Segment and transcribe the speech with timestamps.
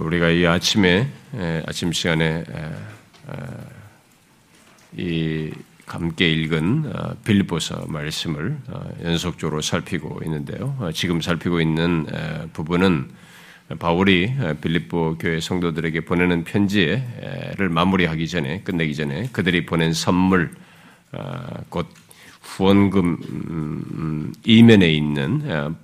[0.00, 1.08] 우리가 이 아침에
[1.66, 2.44] 아침 시간에
[4.96, 5.50] 이
[5.92, 10.74] 함께 읽은 어, 빌립보서 말씀을 어, 연속적으로 살피고 있는데요.
[10.78, 12.06] 어, 지금 살피고 있는
[12.52, 13.10] 부분은
[13.78, 20.50] 바울이 빌립보 교회 성도들에게 보내는 편지를 마무리하기 전에 끝내기 전에 그들이 보낸 선물
[21.70, 21.88] 곧
[22.42, 25.74] 후원금 음, 음, 이면에 있는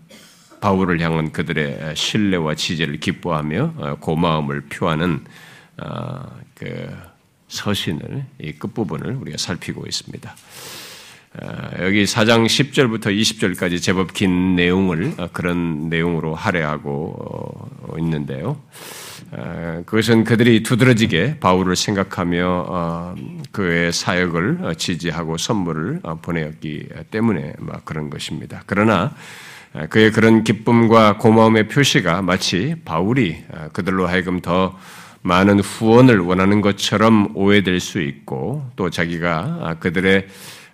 [0.60, 5.24] 바울을 향한 그들의 신뢰와 지지를 기뻐하며 고마움을 표하는
[6.54, 6.96] 그
[7.48, 10.34] 서신을 이 끝부분을 우리가 살피고 있습니다.
[11.80, 18.60] 여기 4장 10절부터 20절까지 제법 긴 내용을 어, 그런 내용으로 할애하고 어, 있는데요.
[19.84, 23.14] 그것은 그들이 두드러지게 바울을 생각하며 어,
[23.52, 27.52] 그의 사역을 지지하고 선물을 보내었기 때문에
[27.84, 28.62] 그런 것입니다.
[28.66, 29.14] 그러나
[29.90, 34.78] 그의 그런 기쁨과 고마움의 표시가 마치 바울이 그들로 하여금 더
[35.22, 40.26] 많은 후원을 원하는 것처럼 오해될 수 있고 또 자기가 그들의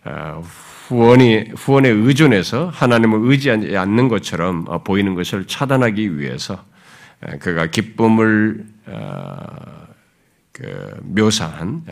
[0.05, 0.42] 어,
[0.88, 6.62] 후원이 후원에 의존해서 하나님을 의지하지 않는 것처럼 어, 보이는 것을 차단하기 위해서
[7.40, 9.46] 그가 기쁨을 어,
[10.52, 11.83] 그 묘사한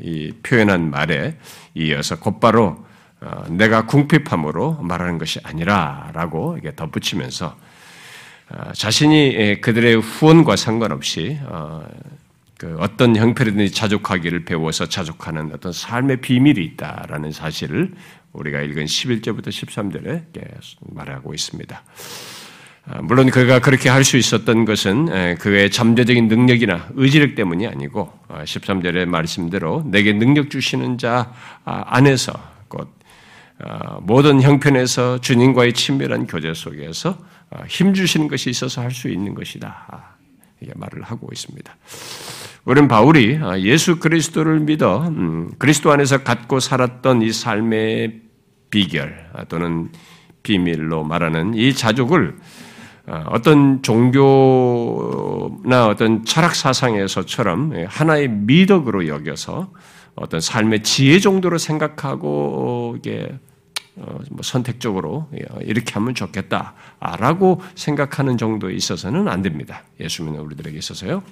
[0.00, 1.38] 이 표현한 말에
[1.74, 2.84] 이어서 곧바로
[3.48, 7.56] 내가 궁핍함으로 말하는 것이 아니라라고 덧붙이면서
[8.52, 11.84] 어, 자신이 예, 그들의 후원과 상관없이 어,
[12.58, 17.92] 그 어떤 형편이든지 자족하기를 배워서 자족하는 어떤 삶의 비밀이 있다라는 사실을
[18.32, 20.24] 우리가 읽은 11절부터 13절에
[20.80, 21.82] 말하고 있습니다.
[22.88, 28.12] 어, 물론 그가 그렇게 할 수 있었던 것은 예, 그의 잠재적인 능력이나 의지력 때문이 아니고
[28.28, 31.32] 13절의 말씀대로 내게 능력 주시는 자
[31.64, 32.32] 아, 안에서
[32.68, 33.01] 곧
[34.02, 37.18] 모든 형편에서 주님과의 친밀한 교제 속에서
[37.50, 39.86] 아, 힘 주시는 것이 있어서 할 수 있는 것이다.
[39.88, 40.14] 아,
[40.60, 41.76] 이게 말을 하고 있습니다.
[42.64, 48.20] 우리는 바울이 아, 예수 그리스도를 믿어 음, 그리스도 안에서 갖고 살았던 이 삶의
[48.70, 49.90] 비결 또는
[50.42, 52.36] 비밀로 말하는 이 자족을
[53.26, 59.72] 어떤 종교나 어떤 철학 사상에서처럼 하나의 미덕으로 여겨서
[60.14, 63.51] 어떤 삶의 지혜 정도로 생각하고 이게 어, 뭐
[64.42, 65.28] 선택적으로
[65.60, 69.82] 이렇게 하면 좋겠다라고 생각하는 정도에 있어서는 안 됩니다.
[70.00, 71.22] 예수 믿는 우리들에게 있어서요.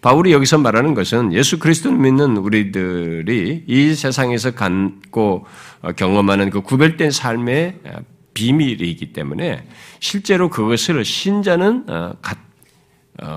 [0.00, 5.44] 바울이 여기서 말하는 것은 예수 그리스도를 믿는 우리들이 이 세상에서 갖고
[5.82, 7.98] 어, 경험하는 그 구별된 삶의 어,
[8.34, 9.66] 비밀이기 때문에
[9.98, 11.86] 실제로 그것을 신자는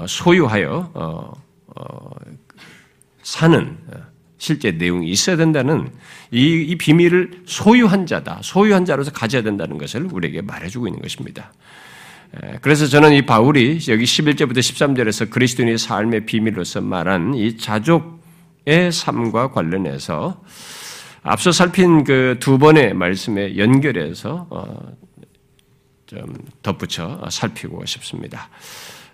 [0.08, 1.34] 소유하여
[3.24, 3.78] 사는
[4.42, 5.92] 실제 내용이 있어야 된다는
[6.32, 11.54] 이, 이, 비밀을 소유한 자다, 소유한 자로서 가져야 된다는 것을 우리에게 말해주고 있는 것입니다.
[12.62, 20.42] 그래서 저는 이 바울이 여기 11절부터 13절에서 그리스도인의 삶의 비밀로서 말한 이 자족의 삶과 관련해서
[21.22, 24.92] 앞서 살핀 그 두 번의 말씀에 연결해서 어,
[26.08, 28.50] 좀 덧붙여 살피고 싶습니다.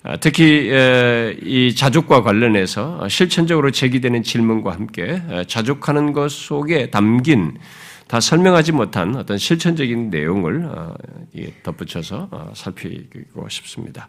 [0.03, 0.71] 아, 특히
[1.43, 7.57] 이 자족과 관련해서 실천적으로 제기되는 질문과 함께 자족하는 것 속에 담긴
[8.07, 10.93] 다 설명하지 못한 어떤 실천적인 내용을 어,
[11.63, 14.07] 덧붙여서 어, 살피고 싶습니다.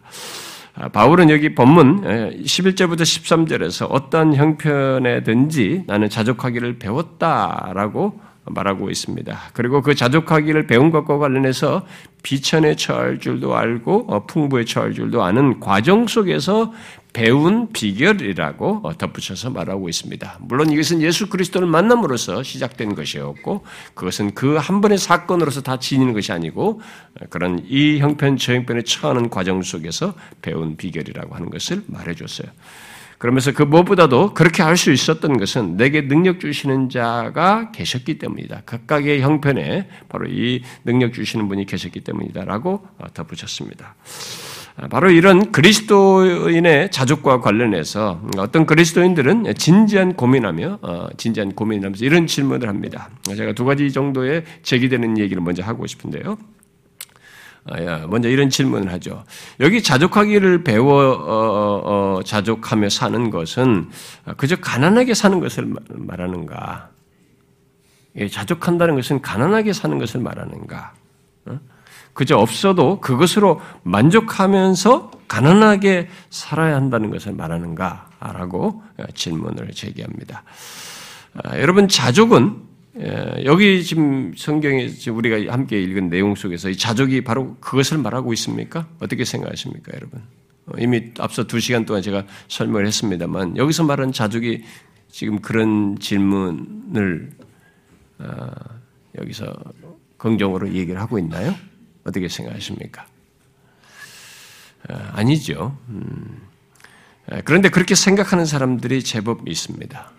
[0.73, 2.03] 아, 바울은 여기 본문
[2.43, 9.39] 11절부터 13절에서 어떤 형편에든지 나는 자족하기를 배웠다라고 말하고 있습니다.
[9.53, 11.85] 그리고 그 자족하기를 배운 것과 관련해서
[12.23, 16.73] 비천에 처할 줄도 알고 어, 풍부에 처할 줄도 아는 과정 속에서
[17.11, 20.37] 배운 비결이라고 어, 덧붙여서 말하고 있습니다.
[20.41, 23.63] 물론 이것은 예수 그리스도를 만남으로써 시작된 것이었고
[23.95, 26.81] 그것은 그 한 번의 사건으로서 다 지니는 것이 아니고
[27.19, 32.49] 어, 그런 이 형편 저 형편에 처하는 과정 속에서 배운 비결이라고 하는 것을 말해줬어요.
[33.19, 38.61] 그러면서 그 무엇보다도 그렇게 할 수 있었던 것은 내게 능력 주시는 자가 계셨기 때문이다.
[38.65, 43.95] 각각의 형편에 바로 이 능력 주시는 분이 계셨기 때문이다라고 덧붙였습니다.
[44.89, 53.09] 바로 이런 그리스도인의 자족과 관련해서 어떤 그리스도인들은 진지한 고민하며 어, 진지한 고민하면서 이런 질문을 합니다.
[53.23, 56.37] 제가 두 가지 정도의 제기되는 얘기를 먼저 하고 싶은데요.
[57.71, 59.23] 아, 먼저 이런 질문을 하죠.
[59.59, 63.89] 여기 자족하기를 배워 어, 어, 어, 자족하며 사는 것은
[64.37, 66.89] 그저 가난하게 사는 것을 말하는가?
[68.31, 70.93] 자족한다는 것은 가난하게 사는 것을 말하는가?
[72.13, 78.83] 그저 없어도 그것으로 만족하면서 가난하게 살아야 한다는 것을 말하는가라고
[79.13, 80.43] 질문을 제기합니다.
[81.43, 82.68] 아, 여러분 자족은 예,
[83.45, 88.87] 여기 지금 성경에 우리가 함께 읽은 내용 속에서 이 자족이 바로 그것을 말하고 있습니까?
[88.99, 90.21] 어떻게 생각하십니까, 여러분?
[90.77, 94.63] 이미 앞서 두 시간 동안 제가 설명을 했습니다만 여기서 말하는 자족이
[95.09, 97.31] 지금 그런 질문을
[98.19, 98.51] 어,
[99.17, 99.55] 여기서
[100.17, 101.55] 긍정으로 얘기를 하고 있나요?
[102.03, 103.07] 어떻게 생각하십니까?
[104.89, 105.77] 어, 아니죠.
[105.89, 106.47] 음.
[107.45, 110.11] 그런데 그렇게 생각하는 사람들이 제법 있습니다.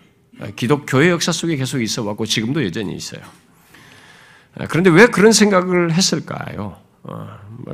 [0.55, 3.21] 기독교의 역사 속에 계속 있어 왔고 지금도 여전히 있어요.
[4.69, 6.77] 그런데 왜 그런 생각을 했을까요?
[7.03, 7.27] 어,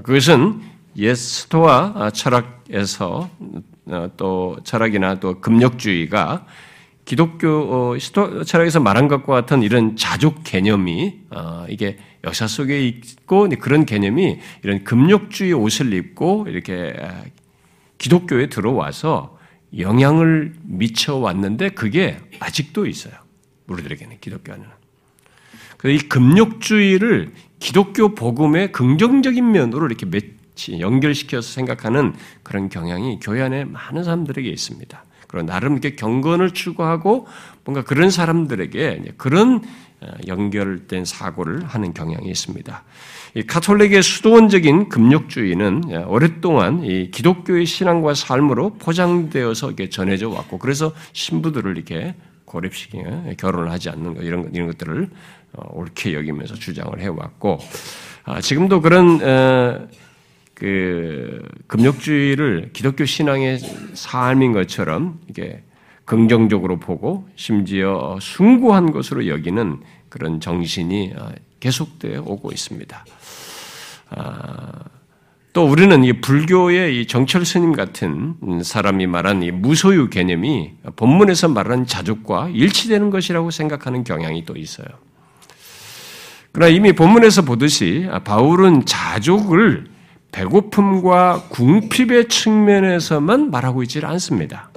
[0.03, 0.61] 그것은
[0.95, 3.29] 예스토와 철학에서
[3.87, 6.45] 어, 또 철학이나 또 금력주의가
[7.05, 7.47] 기독교
[7.93, 11.21] 어, 시도 철학에서 말한 것과 같은 이런 자족 개념이
[11.69, 16.95] 이게 역사 속에 있고 그런 개념이 이런 금욕주의 옷을 입고 이렇게
[17.97, 19.36] 기독교에 들어와서
[19.77, 23.13] 영향을 미쳐 왔는데 그게 아직도 있어요.
[23.67, 24.71] 우리들에게는 기독교 안에는.
[25.85, 30.05] 이 금욕주의를 기독교 복음의 긍정적인 면으로 이렇게
[30.79, 35.03] 연결시켜서 생각하는 그런 경향이 교회 안에 많은 사람들에게 있습니다.
[35.27, 37.27] 그리고 나름 이렇게 경건을 추구하고
[37.63, 39.63] 뭔가 그런 사람들에게 그런
[39.99, 42.83] 어, 연결된 사고를 하는 경향이 있습니다.
[43.33, 50.93] 이 카톨릭의 수도원적인 금욕주의는 예, 오랫동안 이 기독교의 신앙과 삶으로 포장되어서 이렇게 전해져 왔고, 그래서
[51.13, 52.15] 신부들을 이렇게
[52.45, 55.09] 고립시키는 결혼을 하지 않는 것 이런 이런 것들을
[55.53, 57.59] 어, 옳게 여기면서 주장을 해왔고,
[58.23, 59.87] 아, 지금도 그런 어,
[60.53, 63.59] 그 금욕주의를 기독교 신앙의
[63.93, 65.63] 삶인 것처럼 이게
[66.05, 73.05] 긍정적으로 보고 심지어 숭고한 것으로 여기는 그런 정신이 어, 계속되어 오고 있습니다.
[74.11, 74.71] 아,
[75.53, 81.87] 또 우리는 이 불교의 이 정철 스님 같은 사람이 말한 이 무소유 개념이 본문에서 말하는
[81.87, 84.85] 자족과 일치되는 것이라고 생각하는 경향이 또 있어요.
[86.51, 89.85] 그러나 이미 본문에서 보듯이 바울은 자족을
[90.31, 94.69] 배고픔과 궁핍의 측면에서만 말하고 있지 않습니다.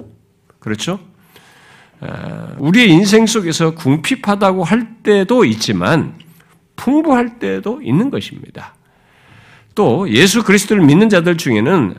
[0.59, 0.99] 그렇죠?
[2.57, 6.15] 우리의 인생 속에서 궁핍하다고 할 때도 있지만
[6.81, 8.73] 풍부할 때도 있는 것입니다.
[9.75, 11.95] 또 예수 그리스도를 믿는 자들 중에는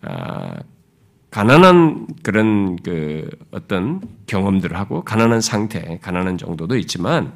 [0.00, 0.54] 아,
[1.30, 7.32] 가난한 그런 그 어떤 경험들을 하고 가난한 상태, 가난한 정도도 있지만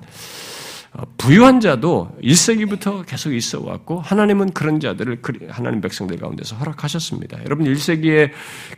[0.99, 5.21] 어, 부유한 자도 1세기부터 계속 있어 왔고 하나님은 그런 자들을
[5.51, 7.45] 하나님 백성들 가운데서 허락하셨습니다.
[7.45, 8.31] 여러분 1세기에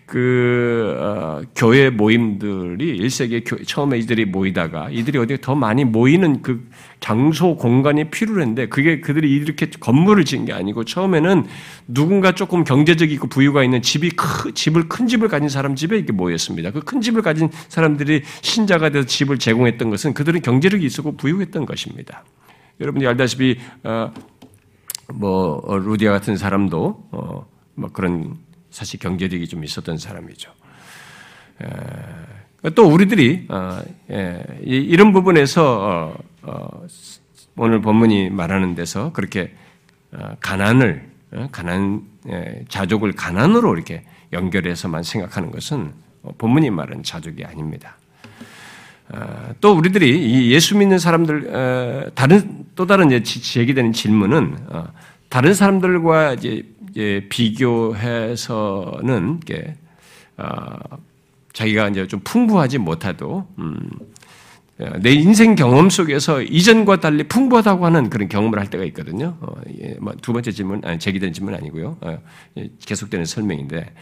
[0.05, 6.69] 그 어, 교회 모임들이 1세기에 교, 처음에 이들이 모이다가 이들이 어디에 더 많이 모이는 그
[6.99, 11.47] 장소 공간이 필요했는데 그게 그들이 이렇게 건물을 지은 게 아니고 처음에는
[11.87, 16.73] 누군가 조금 경제적이고 부유가 있는 집이 크, 집을 큰 집을 가진 사람 집에 이렇게 모였습니다.
[16.73, 22.25] 그 큰 집을 가진 사람들이 신자가 돼서 집을 제공했던 것은 그들은 경제력이 있었고 부유했던 것입니다.
[22.81, 24.11] 여러분이 알다시피 어,
[25.13, 28.39] 뭐 어, 루디아 같은 사람도 어, 뭐 그런
[28.71, 30.51] 사실 경제력이 좀 있었던 사람이죠.
[32.65, 33.81] 에, 또 우리들이 어,
[34.11, 36.19] 예, 이런 부분에서 어, 어,
[37.57, 39.55] 오늘 본문이 말하는 데서 그렇게
[40.13, 42.03] 어, 가난을 어, 가난
[42.69, 44.03] 자족을 가난으로 이렇게
[44.33, 45.93] 연결해서만 생각하는 것은
[46.39, 47.97] 본문이 말하는 자족이 아닙니다.
[49.63, 54.59] 또 우리들이 예수 믿는 사람들 다른 또 다른 제기되는 질문은
[55.31, 59.41] 다른 사람들과 이제 비교해서는
[61.55, 63.91] 자기가 이제 좀 풍부하지 못하도 음,
[65.01, 69.37] 내 인생 경험 속에서 이전과 달리 풍부하다고 하는 그런 경험을 할 때가 있거든요.
[69.41, 71.97] 어, 예, 뭐두 번째 질문, 아니, 제기된 질문 아니고요.
[72.01, 72.19] 어,
[72.57, 73.93] 예, 계속되는 설명인데,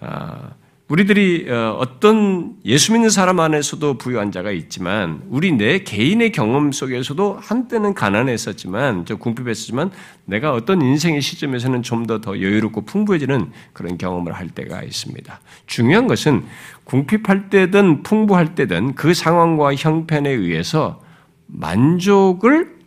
[0.00, 0.50] 아,
[0.88, 7.38] 우리들이 어, 어떤 예수 믿는 사람 안에서도 부유한 자가 있지만 우리 내 개인의 경험 속에서도
[7.40, 9.90] 한때는 가난했었지만 저 궁핍했었지만
[10.24, 15.40] 내가 어떤 인생의 시점에서는 좀 더더 여유롭고 풍부해지는 그런 경험을 할 때가 있습니다.
[15.66, 16.44] 중요한 것은
[16.88, 21.02] 궁핍할 때든 풍부할 때든 그 상황과 형편에 의해서
[21.46, 22.78] 만족을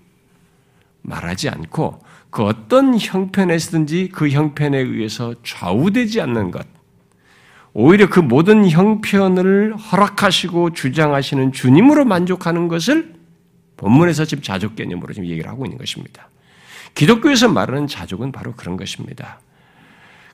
[1.03, 6.65] 말하지 않고 그 어떤 형편에서든지 그 형편에 의해서 좌우되지 않는 것
[7.73, 13.13] 오히려 그 모든 형편을 허락하시고 주장하시는 주님으로 만족하는 것을
[13.77, 16.29] 본문에서 지금 자족 개념으로 지금 얘기를 하고 있는 것입니다.
[16.95, 19.39] 기독교에서 말하는 자족은 바로 그런 것입니다.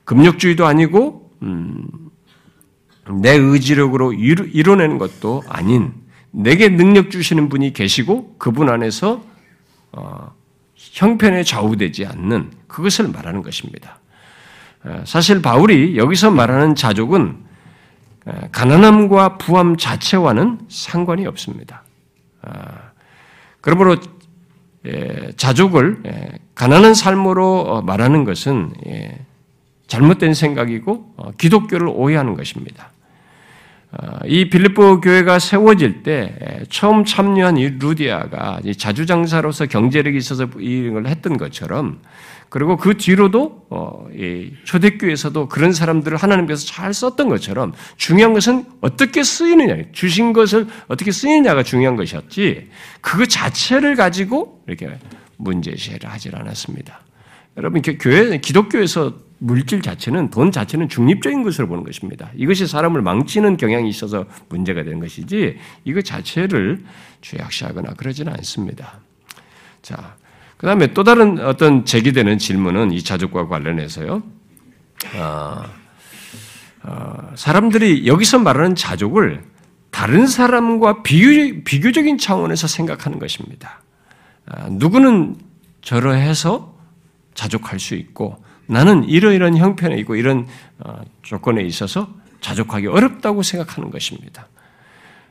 [0.04, 1.86] 금욕주의도 아니고 음,
[3.10, 5.92] 내 의지력으로 이뤄내는 것도 아닌
[6.30, 9.22] 내게 능력 주시는 분이 계시고 그분 안에서
[9.92, 10.32] 어,
[10.74, 13.98] 형편에 좌우되지 않는 그것을 말하는 것입니다.
[14.84, 17.36] 어, 사실 바울이 여기서 말하는 자족은
[18.26, 21.82] 어, 가난함과 부함 자체와는 상관이 없습니다.
[22.42, 22.50] 어,
[23.60, 23.96] 그러므로
[24.86, 29.18] 예, 자족을 예, 가난한 삶으로 말하는 것은 예,
[29.86, 32.90] 잘못된 생각이고 어, 기독교를 오해하는 것입니다.
[33.90, 41.38] 어, 이 빌립보 교회가 세워질 때 처음 참여한 이 루디아가 자주장사로서 경제력이 있어서 이걸 했던
[41.38, 42.00] 것처럼
[42.50, 44.06] 그리고 그 뒤로도 어,
[44.64, 51.62] 초대교회에서도 그런 사람들을 하나님께서 잘 썼던 것처럼 중요한 것은 어떻게 쓰이느냐, 주신 것을 어떻게 쓰이느냐가
[51.62, 52.68] 중요한 것이었지
[53.00, 54.98] 그 자체를 가지고 이렇게
[55.36, 57.00] 문제제를 하질 않았습니다.
[57.56, 62.30] 여러분 교회 기독교에서 물질 자체는 돈 자체는 중립적인 것으로 보는 것입니다.
[62.34, 66.84] 이것이 사람을 망치는 경향이 있어서 문제가 되는 것이지 이것 자체를
[67.20, 69.00] 죄악시하거나 그러지는 않습니다.
[69.82, 70.16] 자,
[70.56, 74.22] 그 다음에 또 다른 어떤 제기되는 질문은 이 자족과 관련해서요.
[75.14, 75.62] 어,
[76.82, 79.44] 어, 사람들이 여기서 말하는 자족을
[79.90, 83.82] 다른 사람과 비교, 비교적인 차원에서 생각하는 것입니다.
[84.46, 85.36] 어, 누구는
[85.80, 86.76] 저러 해서
[87.34, 90.46] 자족할 수 있고 나는 이러이러한 형편에 있고 이런
[90.78, 92.08] 어, 조건에 있어서
[92.40, 94.46] 자족하기 어렵다고 생각하는 것입니다.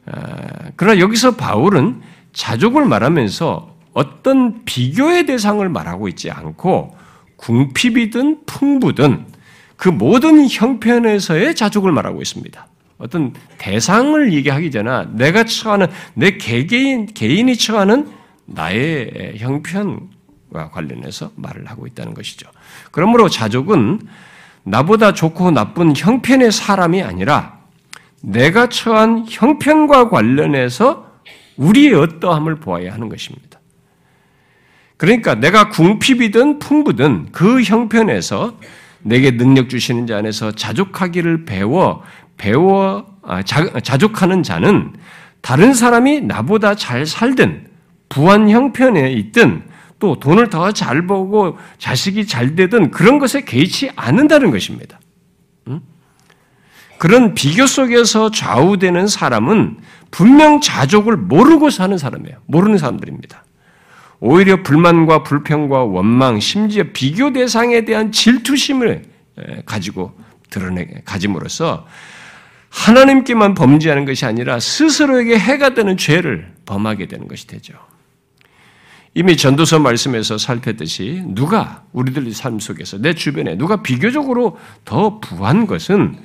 [0.07, 0.11] 어,
[0.75, 2.01] 그러나 여기서 바울은
[2.33, 6.95] 자족을 말하면서 어떤 비교의 대상을 말하고 있지 않고
[7.37, 9.25] 궁핍이든 풍부든
[9.75, 12.67] 그 모든 형편에서의 자족을 말하고 있습니다.
[12.97, 18.11] 어떤 대상을 얘기하기 전에 내가 처하는 내 개개인 개인이 처하는
[18.45, 22.49] 나의 형편과 관련해서 말을 하고 있다는 것이죠.
[22.97, 23.99] 그러므로 자족은
[24.63, 27.59] 나보다 좋고 나쁜 형편의 사람이 아니라
[28.23, 31.05] 내가 처한 형편과 관련해서
[31.57, 33.59] 우리의 어떠함을 보아야 하는 것입니다.
[34.97, 38.57] 그러니까 내가 궁핍이든 풍부든 그 형편에서
[39.03, 42.01] 내게 능력 주시는 자 안에서 자족하기를 배워
[42.35, 44.91] 배워 아, 자, 족하는 자는
[45.41, 47.67] 다른 사람이 나보다 잘 살든
[48.09, 49.66] 부한 형편에 있든
[49.99, 54.99] 또 돈을 더 잘 벌고 자식이 잘 되든 그런 것에 개의치 않는다는 것입니다.
[56.99, 59.77] 그런 비교 속에서 좌우되는 사람은
[60.09, 62.37] 분명 자족을 모르고 사는 사람이에요.
[62.47, 63.43] 모르는 사람들입니다.
[64.19, 69.03] 오히려 불만과 불평과 원망, 심지어 비교 대상에 대한 질투심을
[69.65, 70.17] 가지고
[70.49, 71.85] 드러내 가짐으로써
[72.69, 77.75] 하나님께만 범죄하는 것이 아니라 스스로에게 해가 되는 죄를 범하게 되는 것이 되죠.
[79.17, 86.19] 이미 전도서 말씀에서 살폈듯이 누가 우리들 삶 속에서 내 주변에 누가 비교적으로 더 부한 것은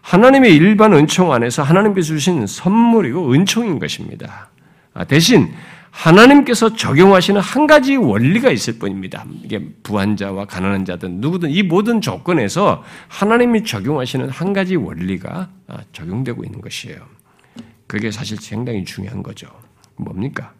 [0.00, 4.50] 하나님의 일반 은총 안에서 하나님께서 주신 선물이고 은총인 것입니다.
[4.94, 5.54] 아, 대신
[5.92, 9.24] 하나님께서 적용하시는 한 가지 원리가 있을 뿐입니다.
[9.44, 15.78] 이게 부한 자와 가난한 자든 누구든 이 모든 조건에서 하나님이 적용하시는 한 가지 원리가 아,
[15.92, 16.96] 적용되고 있는 것이에요.
[17.86, 19.46] 그게 사실 상당히 중요한 거죠.
[19.94, 20.52] 뭡니까?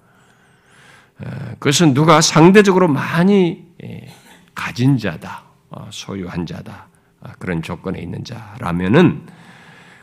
[1.18, 4.08] 아, 그것은 누가 상대적으로 많이 예,
[4.54, 6.88] 가진 자다, 어, 소유한 자다,
[7.20, 9.26] 아, 그런 조건에 있는 자라면은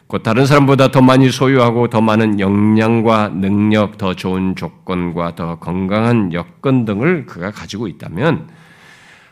[0.07, 6.33] 곧 다른 사람보다 더 많이 소유하고 더 많은 역량과 능력, 더 좋은 조건과 더 건강한
[6.33, 8.49] 여건 등을 그가 가지고 있다면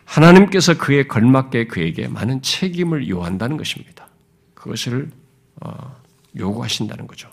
[0.06, 4.08] 하나님께서 그에 걸맞게 그에게 많은 책임을 요한다는 것입니다.
[4.54, 5.10] 그것을
[5.62, 5.96] 어,
[6.38, 7.30] 요구하신다는 거죠.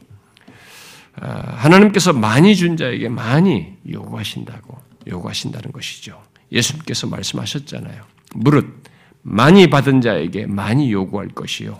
[1.21, 6.21] 아, 하나님께서 많이 준 자에게 많이 요구하신다고 요구하신다는 것이죠.
[6.53, 8.03] 예수님께서 말씀하셨잖아요.
[8.35, 8.83] 무릇
[9.23, 11.79] 많이 받은 자에게 많이 요구할 것이요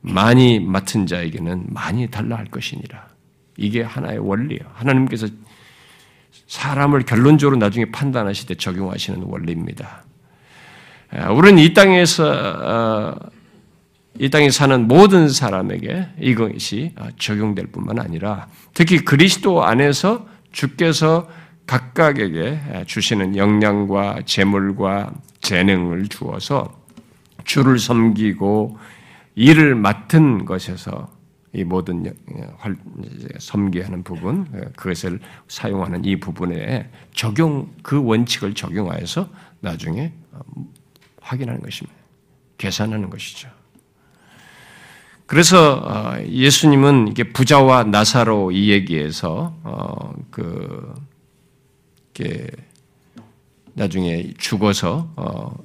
[0.00, 3.08] 많이 맡은 자에게는 많이 달라 할 것이니라.
[3.56, 4.62] 이게 하나의 원리예요.
[4.74, 5.28] 하나님께서
[6.46, 10.04] 사람을 결론적으로 나중에 판단하실 때 적용하시는 원리입니다.
[11.10, 13.14] 아, 우리는 이 땅에서 어,
[14.18, 21.28] 이 땅에 사는 모든 사람에게 이것이 적용될 뿐만 아니라 특히 그리스도 안에서 주께서
[21.66, 26.80] 각각에게 주시는 역량과 재물과 재능을 주어서
[27.44, 28.78] 주를 섬기고
[29.34, 31.14] 일을 맡은 것에서
[31.52, 32.14] 이 모든
[33.38, 34.46] 섬기 하는 부분,
[34.76, 39.28] 그것을 사용하는 이 부분에 적용, 그 원칙을 적용하여서
[39.60, 40.40] 나중에 어,
[41.22, 41.96] 확인하는 것입니다.
[42.58, 43.48] 계산하는 것이죠.
[45.26, 50.96] 그래서 어, 예수님은 이게 부자와 나사로 이 얘기에서 어, 그
[53.74, 55.12] 나중에 죽어서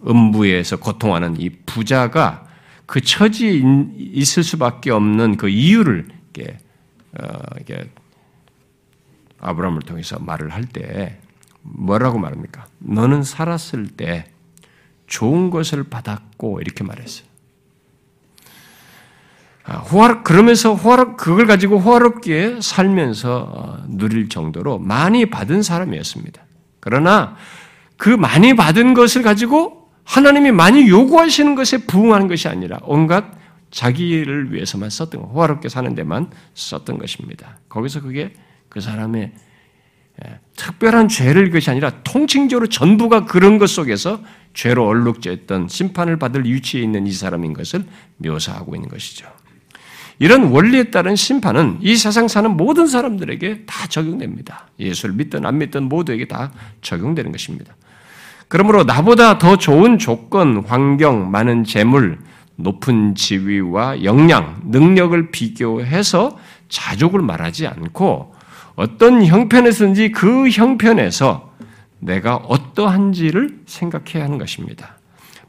[0.06, 2.46] 음부에서 고통하는 이 부자가
[2.86, 3.62] 그 처지에
[3.98, 6.58] 있을 수밖에 없는 그 이유를 이렇게,
[7.18, 7.89] 어, 이렇게
[9.39, 11.20] 아브라함을 통해서 말을 할 때
[11.62, 12.68] 뭐라고 말합니까?
[12.80, 14.25] 너는 살았을 때
[15.08, 17.27] 좋은 것을 받았고 이렇게 말했어요.
[19.63, 26.41] 아, 호화 그러면서 호화 그걸 가지고 호화롭게 살면서 어, 누릴 정도로 많이 받은 사람이었습니다.
[26.80, 27.36] 그러나
[27.98, 33.25] 그 많이 받은 것을 가지고 하나님이 많이 요구하시는 것에 부응하는 것이 아니라 온갖
[33.70, 37.60] 자기를 위해서만 썼던 거, 호화롭게 사는 데만 썼던 것입니다.
[37.70, 38.34] 거기서 그게
[38.68, 39.32] 그 사람의
[40.25, 44.22] 예, 특별한 죄를 것이 아니라 통칭적으로 전부가 그런 것 속에서
[44.53, 47.86] 죄로 얼룩졌던 심판을 받을 위치에 있는 이 사람인 것을
[48.18, 49.27] 묘사하고 있는 것이죠.
[50.22, 54.68] 이런 원리에 따른 심판은 이 세상 사는 모든 사람들에게 다 적용됩니다.
[54.80, 56.51] 예수를 믿든 안 믿든 모두에게 다
[56.84, 57.75] 적용되는 것입니다.
[58.48, 62.20] 그러므로 나보다 더 좋은 조건, 환경, 많은 재물,
[62.56, 66.38] 높은 지위와 역량, 능력을 비교해서
[66.70, 68.36] 자족을 말하지 않고
[68.75, 71.51] 어떤 형편에서든지 그 형편에서
[71.98, 75.00] 내가 어떠한지를 생각해야 하는 것입니다.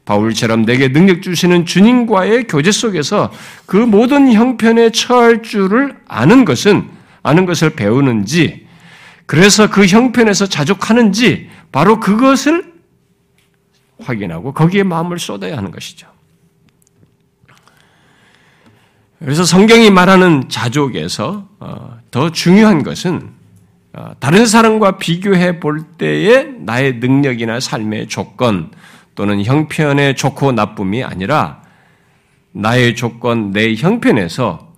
[0.05, 3.31] 바울처럼 내게 능력 주시는 주님과의 교제 속에서
[3.65, 6.89] 그 모든 형편에 처할 줄을 아는 것은
[7.21, 8.67] 아는 것을 배우는지
[9.25, 12.73] 그래서 그 형편에서 자족하는지 바로 그것을
[14.01, 16.07] 확인하고 거기에 마음을 쏟아야 하는 것이죠.
[19.19, 23.31] 그래서 성경이 말하는 자족에서 어, 더 중요한 것은
[23.93, 28.71] 어, 다른 사람과 비교해 볼 때의 나의 능력이나 삶의 조건
[29.15, 31.61] 또는 형편의 좋고 나쁨이 아니라
[32.51, 34.73] 나의 조건, 내 형편에서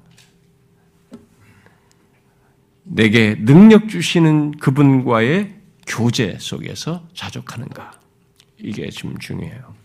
[2.84, 5.56] 내게 능력 주시는 그분과의
[5.88, 8.00] 교제 속에서 자족하는가.
[8.58, 9.76] 이게 좀 중요해요.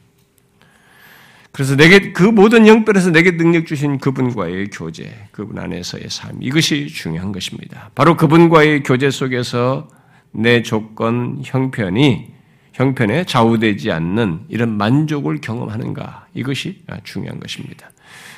[1.52, 7.32] 그래서 내게 그 모든 형편에서 내게 능력 주신 그분과의 교제, 그분 안에서의 삶 이것이 중요한
[7.32, 7.90] 것입니다.
[7.94, 9.88] 바로 그분과의 교제 속에서
[10.30, 12.39] 내 조건, 형편이
[12.80, 17.90] 형편에 좌우되지 않는 이런 만족을 경험하는가 이것이 중요한 것입니다.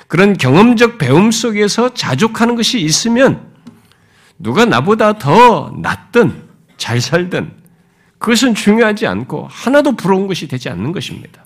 [0.09, 3.53] 그런 경험적 배움 속에서 자족하는 것이 있으면
[4.39, 6.43] 누가 나보다 더 낫든
[6.77, 7.53] 잘 살든
[8.19, 11.45] 그것은 중요하지 않고 하나도 부러운 것이 되지 않는 것입니다.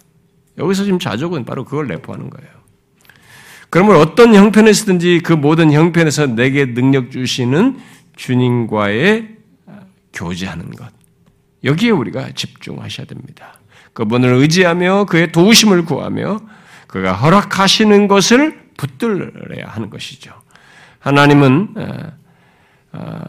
[0.56, 2.50] 여기서 지금 자족은 바로 그걸 내포하는 거예요.
[3.68, 7.78] 그러면 어떤 형편에서든지 그 모든 형편에서 내게 능력 주시는
[8.16, 9.36] 주님과의
[10.14, 10.96] 교제하는 것.
[11.66, 13.60] 여기에 우리가 집중하셔야 됩니다.
[13.92, 16.40] 그분을 의지하며 그의 도우심을 구하며
[16.86, 20.32] 그가 허락하시는 것을 붙들어야 하는 것이죠.
[21.00, 22.12] 하나님은 어,
[22.92, 23.20] 어,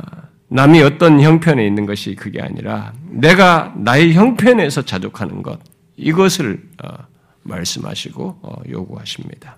[0.50, 5.60] 남이 어떤 형편에 있는 것이 그게 아니라 내가 나의 형편에서 자족하는 것
[5.96, 6.90] 이것을 어,
[7.44, 9.58] 말씀하시고 어, 요구하십니다.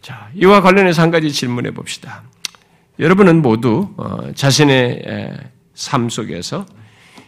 [0.00, 2.22] 자, 이와 관련해서 한 가지 질문해 봅시다.
[2.98, 5.38] 여러분은 모두 어, 자신의
[5.74, 6.66] 삶 속에서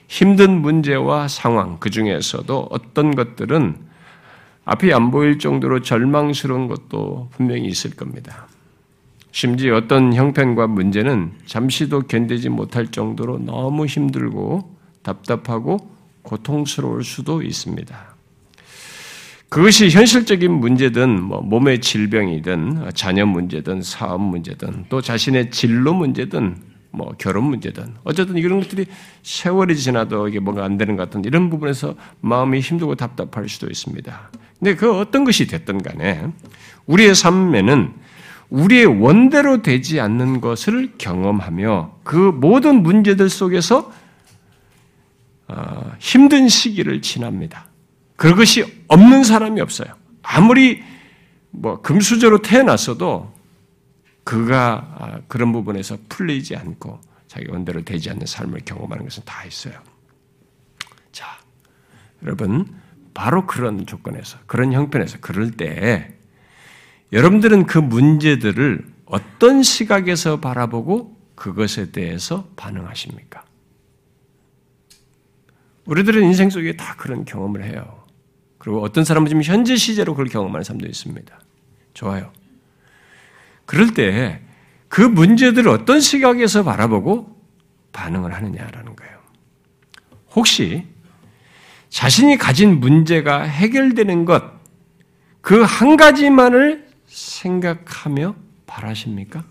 [0.08, 3.76] 힘든 문제와 상황, 그 중에서도 어떤 것들은
[4.64, 8.46] 앞이 안 보일 정도로 절망스러운 것도 분명히 있을 겁니다.
[9.30, 15.90] 심지어 어떤 형편과 문제는 잠시도 견디지 못할 정도로 너무 힘들고 답답하고
[16.22, 18.14] 고통스러울 수도 있습니다.
[19.48, 26.56] 그것이 현실적인 문제든 뭐 몸의 질병이든 자녀 문제든 사업 문제든 또 자신의 진로 문제든
[26.94, 28.86] 뭐 결혼 문제든 어쨌든 이런 것들이
[29.22, 34.30] 세월이 지나도 이게 뭔가 안 되는 것 같은 이런 부분에서 마음이 힘들고 답답할 수도 있습니다.
[34.58, 36.28] 근데 그 어떤 것이 됐든 간에
[36.86, 37.92] 우리의 삶에는
[38.50, 43.92] 우리의 원대로 되지 않는 것을 경험하며 그 모든 문제들 속에서
[45.48, 47.66] 어, 힘든 시기를 지납니다.
[48.16, 49.88] 그것이 없는 사람이 없어요.
[50.22, 50.82] 아무리
[51.50, 53.33] 뭐 금수저로 태어났어도
[54.24, 59.74] 그가 아, 그런 부분에서 풀리지 않고 자기 원대로 되지 않는 삶을 경험하는 것은 다 있어요.
[61.12, 61.26] 자,
[62.22, 62.66] 여러분,
[63.12, 66.16] 바로 그런 조건에서, 그런 형편에서, 그럴 때,
[67.12, 73.44] 여러분들은 그 문제들을 어떤 시각에서 바라보고 그것에 대해서 반응하십니까?
[75.86, 78.04] 우리들은 인생 속에 다 그런 경험을 해요.
[78.58, 81.38] 그리고 어떤 사람은 지금 현재 시제로 그걸 경험하는 사람도 있습니다.
[81.92, 82.32] 좋아요.
[83.66, 84.44] 그럴 때
[84.94, 87.36] 그 문제들을 어떤 시각에서 바라보고
[87.92, 89.18] 반응을 하느냐라는 거예요.
[90.36, 90.86] 혹시
[91.88, 94.44] 자신이 가진 문제가 해결되는 것,
[95.40, 98.36] 그 한 가지만을 생각하며
[98.68, 99.42] 바라십니까?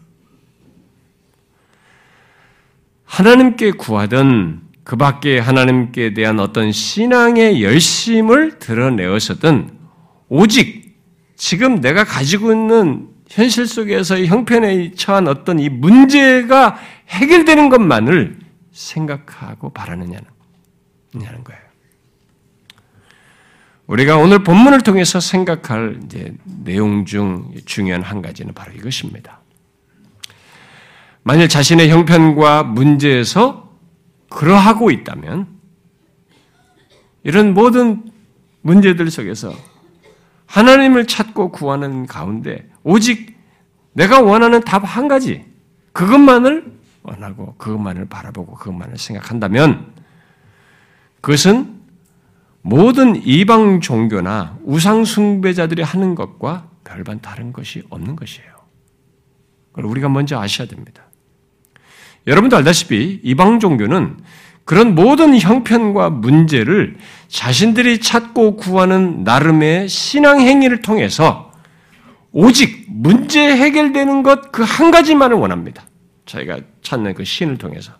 [3.04, 9.78] 하나님께 구하던 그 밖에 하나님께 대한 어떤 신앙의 열심을 드러내었었든
[10.30, 10.97] 오직
[11.36, 16.78] 지금 내가 가지고 있는 현실 속에서의 형편에 처한 어떤 이 문제가
[17.10, 18.38] 해결되는 것만을
[18.72, 20.24] 생각하고 바라느냐는
[21.13, 21.63] 거예요.
[23.88, 26.00] 우리가 오늘 본문을 통해서 생각할
[26.46, 29.39] 내용 중 중요한 한 가지는 바로 이것입니다.
[31.24, 33.72] 만일 자신의 형편과 문제에서
[34.30, 35.48] 그러하고 있다면
[37.24, 38.12] 이런 모든
[38.62, 39.54] 문제들 속에서
[40.54, 43.36] 하나님을 찾고 구하는 가운데 오직
[43.94, 45.44] 내가 원하는 답 한 가지
[45.94, 49.94] 그것만을 원하고 그것만을 바라보고 그것만을 생각한다면
[51.22, 51.82] 그것은
[52.62, 58.52] 모든 이방 종교나 우상 숭배자들이 하는 것과 별반 다른 것이 없는 것이에요.
[59.72, 61.04] 그걸 우리가 먼저 아셔야 됩니다.
[62.28, 64.18] 여러분도 알다시피 이방 종교는
[64.65, 66.95] 그런 모든 형편과 문제를
[67.28, 71.52] 자신들이 찾고 구하는 나름의 신앙 행위를 통해서
[72.32, 75.84] 오직 문제 해결되는 것 그 한 가지만을 원합니다.
[76.26, 77.93] 자기가 찾는 그 신을 통해서.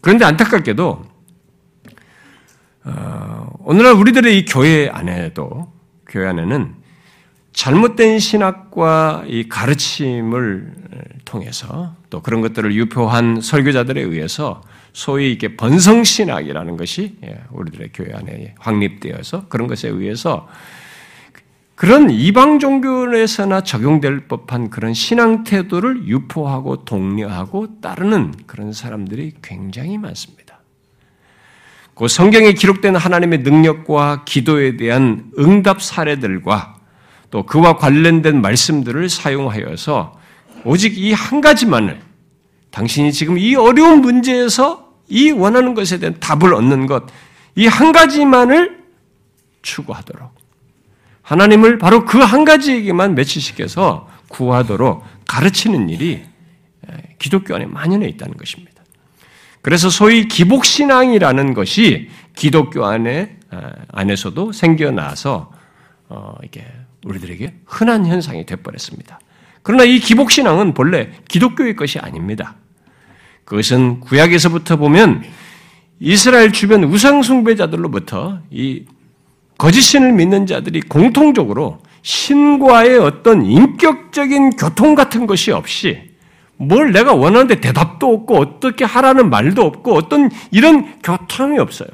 [0.00, 1.04] 그런데 안타깝게도
[2.84, 5.72] 어, 오늘날 우리들의 이 교회 안에도
[6.08, 6.74] 교회 안에는
[7.52, 10.72] 잘못된 신학과 이 가르침을
[11.24, 14.62] 통해서 또 그런 것들을 유표한 설교자들에 의해서
[14.96, 20.48] 소위 이게 번성 신학이라는 것이 예, 우리들의 교회 안에 확립되어서 그런 것에 의해서
[21.74, 30.60] 그런 이방 종교에서나 적용될 법한 그런 신앙 태도를 유포하고 독려하고 따르는 그런 사람들이 굉장히 많습니다.
[31.94, 36.76] 그 성경에 기록된 하나님의 능력과 기도에 대한 응답 사례들과
[37.30, 40.18] 또 그와 관련된 말씀들을 사용하여서
[40.64, 42.00] 오직 이 한 가지만을
[42.70, 47.04] 당신이 지금 이 어려운 문제에서 이 원하는 것에 대한 답을 얻는 것,
[47.54, 48.84] 이 한 가지만을
[49.62, 50.30] 추구하도록
[51.22, 56.24] 하나님을 바로 그 한 가지에게만 매치시켜서 구하도록 가르치는 일이
[57.18, 58.82] 기독교 안에 만연해 있다는 것입니다.
[59.62, 63.38] 그래서 소위 기복신앙이라는 것이 기독교 안에
[63.92, 65.50] 안에서도 생겨나서
[66.08, 66.64] 어, 이게
[67.04, 69.18] 우리들에게 흔한 현상이 되어버렸습니다.
[69.62, 72.54] 그러나 이 기복신앙은 본래 기독교의 것이 아닙니다.
[73.46, 75.22] 그것은 구약에서부터 보면
[76.00, 78.84] 이스라엘 주변 우상 숭배자들로부터 이
[79.56, 86.02] 거짓 신을 믿는 자들이 공통적으로 신과의 어떤 인격적인 교통 같은 것이 없이
[86.58, 91.88] 뭘 내가 원하는데 대답도 없고 어떻게 하라는 말도 없고 어떤 이런 교통이 없어요.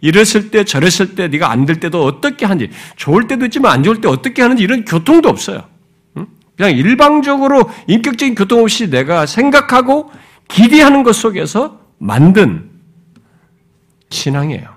[0.00, 4.00] 이랬을 때 저랬을 때 네가 안 될 때도 어떻게 하는지 좋을 때도 있지만 안 좋을
[4.00, 5.64] 때 어떻게 하는지 이런 교통도 없어요.
[6.56, 10.10] 그냥 일방적으로 인격적인 교통 없이 내가 생각하고
[10.48, 12.70] 기대하는 것 속에서 만든
[14.10, 14.76] 신앙이에요.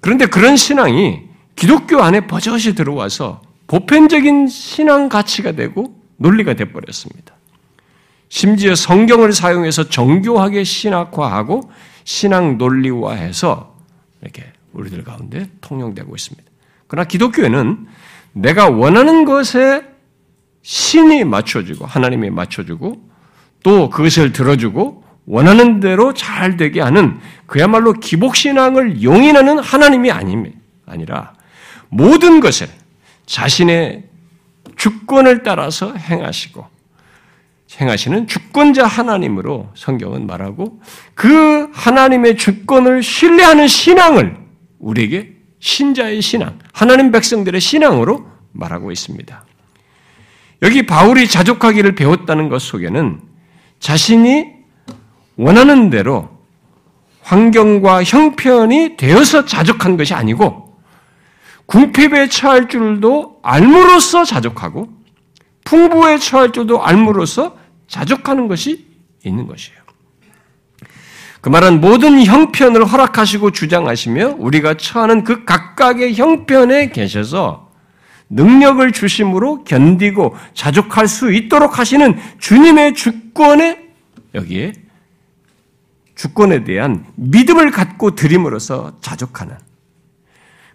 [0.00, 1.22] 그런데 그런 신앙이
[1.56, 7.34] 기독교 안에 버젓이 들어와서 보편적인 신앙 가치가 되고 논리가 되어버렸습니다.
[8.28, 11.70] 심지어 성경을 사용해서 정교하게 신학화하고
[12.04, 13.76] 신앙 논리화해서
[14.22, 16.50] 이렇게 우리들 가운데 통용되고 있습니다.
[16.86, 17.86] 그러나 기독교에는
[18.32, 19.82] 내가 원하는 것에
[20.62, 23.05] 신이 맞춰주고 하나님이 맞춰주고
[23.66, 30.12] 또 그것을 들어주고 원하는 대로 잘 되게 하는 그야말로 기복신앙을 용인하는 하나님이
[30.86, 31.34] 아니라
[31.88, 32.68] 모든 것을
[33.26, 34.04] 자신의
[34.76, 36.64] 주권을 따라서 행하시고
[37.80, 40.80] 행하시는 주권자 하나님으로 성경은 말하고
[41.16, 44.36] 그 하나님의 주권을 신뢰하는 신앙을
[44.78, 49.44] 우리에게 신자의 신앙, 하나님 백성들의 신앙으로 말하고 있습니다.
[50.62, 53.34] 여기 바울이 자족하기를 배웠다는 것 속에는
[53.80, 54.46] 자신이
[55.36, 56.28] 원하는 대로
[57.22, 60.78] 환경과 형편이 되어서 자족한 것이 아니고
[61.66, 64.88] 궁핍에 처할 줄도 알므로써 자족하고
[65.64, 67.56] 풍부에 처할 줄도 알므로써
[67.88, 68.86] 자족하는 것이
[69.24, 69.78] 있는 것이에요.
[71.40, 77.65] 그 말은 모든 형편을 허락하시고 주장하시며 우리가 처하는 그 각각의 형편에 계셔서
[78.28, 83.86] 능력을 주심으로 견디고 자족할 수 있도록 하시는 주님의 주권에
[84.34, 84.72] 여기에
[86.14, 89.56] 주권에 대한 믿음을 갖고 드림으로써 자족하는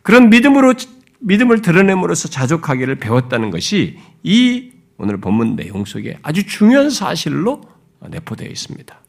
[0.02, 0.74] 그런 믿음으로
[1.20, 7.62] 믿음을 드러냄으로써 자족하기를 배웠다는 것이 이 오늘 본문 내용 속에 아주 중요한 사실로
[8.08, 9.00] 내포되어 있습니다.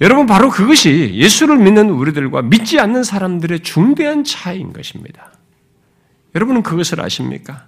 [0.00, 5.32] 여러분 바로 그것이 예수를 믿는 우리들과 믿지 않는 사람들의 중대한 차이인 것입니다.
[6.34, 7.66] 여러분은 그것을 아십니까?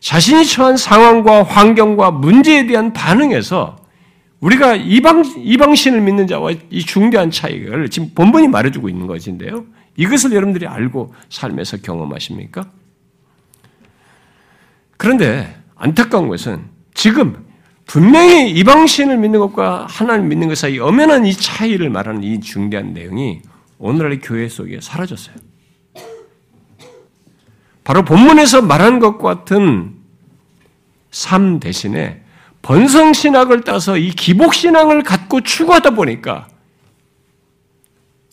[0.00, 3.76] 자신이 처한 상황과 환경과 문제에 대한 반응에서
[4.40, 9.64] 우리가 이방, 이방신을 믿는 자와 이 중대한 차이를 지금 본문이 말해주고 있는 것인데요.
[9.96, 12.70] 이것을 여러분들이 알고 삶에서 경험하십니까?
[14.98, 17.44] 그런데 안타까운 것은 지금
[17.86, 23.40] 분명히 이방신을 믿는 것과 하나님 믿는 것 사이 엄연한 이 차이를 말하는 이 중대한 내용이
[23.78, 25.36] 오늘날 교회 속에 사라졌어요.
[27.86, 29.94] 바로 본문에서 말한 것 같은
[31.12, 32.20] 삶 대신에
[32.62, 36.48] 번성신학을 따서 이 기복신앙을 갖고 추구하다 보니까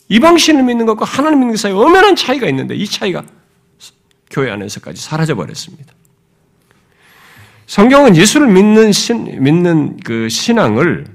[0.08, 3.22] 이방신을 믿는 것과 하나님 믿는 것 사이에 엄연한 차이가 있는데 이 차이가
[4.28, 5.94] 교회 안에서까지 사라져 버렸습니다.
[7.68, 11.06] 성경은 예수를 믿는 신, 믿는 그 신앙을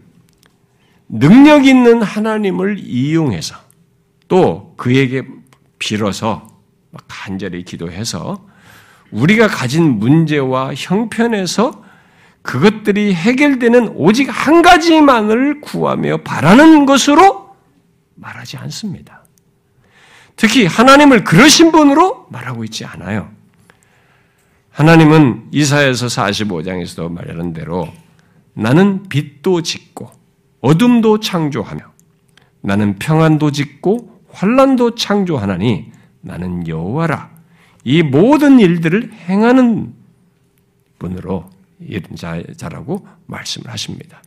[1.09, 3.57] 능력 있는 하나님을 이용해서
[4.29, 5.27] 또 그에게
[5.77, 6.48] 빌어서
[7.07, 8.45] 간절히 기도해서
[9.11, 11.83] 우리가 가진 문제와 형편에서
[12.41, 17.55] 그것들이 해결되는 오직 한 가지만을 구하며 바라는 것으로
[18.15, 19.23] 말하지 않습니다.
[20.35, 23.29] 특히 하나님을 그러신 분으로 말하고 있지 않아요.
[24.71, 27.91] 하나님은 이사에서 45장에서도 말하는 대로
[28.53, 30.09] 나는 빛도 짓고
[30.61, 31.81] 어둠도 창조하며
[32.61, 35.88] 나는 평안도 짓고 환란도 창조하나니
[36.21, 37.29] 나는 여호와라.
[37.83, 39.93] 이 모든 일들을 행하는
[40.99, 42.15] 분으로 이른
[42.57, 44.21] 자라고 말씀을 하십니다.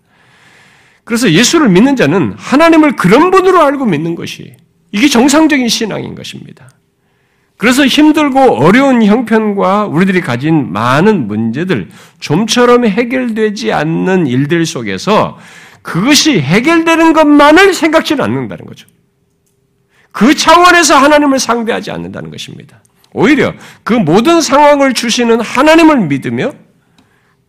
[1.04, 4.56] 그래서 예수를 믿는 자는 하나님을 그런 분으로 알고 믿는 것이
[4.92, 6.70] 이게 정상적인 신앙인 것입니다.
[7.56, 15.38] 그래서 힘들고 어려운 형편과 우리들이 가진 많은 문제들, 좀처럼 해결되지 않는 일들 속에서
[15.82, 18.88] 그것이 해결되는 것만을 생각지는 않는다는 거죠.
[20.12, 22.82] 그 차원에서 하나님을 상대하지 않는다는 것입니다.
[23.14, 26.52] 오히려 그 모든 상황을 주시는 하나님을 믿으며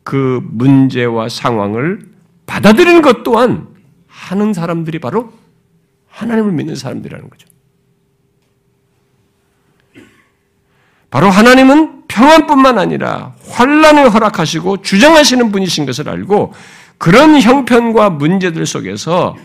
[0.03, 2.01] 그 문제와 상황을
[2.45, 3.67] 받아들이는 것 또한
[4.07, 5.31] 하는 사람들이 바로
[6.09, 7.47] 하나님을 믿는 사람들이라는 거죠.
[11.09, 16.53] 바로 하나님은 평안뿐만 아니라 환란을 허락하시고 주장하시는 분이신 것을 알고
[16.97, 19.35] 그런 형편과 문제들 속에서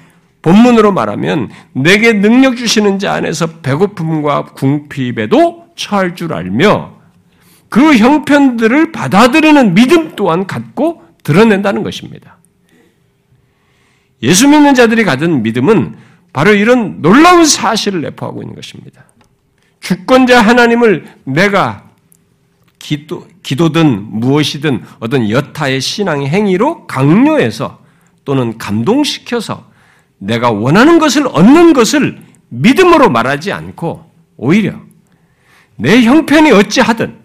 [0.43, 6.99] 본문으로 말하면 내게 능력 주시는 자 안에서 배고픔과 궁핍에도 처할 줄 알며
[7.69, 12.39] 그 형편들을 받아들이는 믿음 또한 갖고 드러낸다는 것입니다.
[14.23, 15.97] 예수 믿는 자들이 가진 믿음은
[16.33, 19.05] 바로 이런 놀라운 사실을 내포하고 있는 것입니다.
[19.81, 21.89] 주권자 하나님을 내가
[22.79, 27.79] 기도, 기도든 무엇이든 어떤 여타의 신앙의 행위로 강요해서
[28.25, 29.68] 또는 감동시켜서
[30.19, 34.81] 내가 원하는 것을 얻는 것을 믿음으로 말하지 않고 오히려
[35.77, 37.19] 내 형편이 어찌하든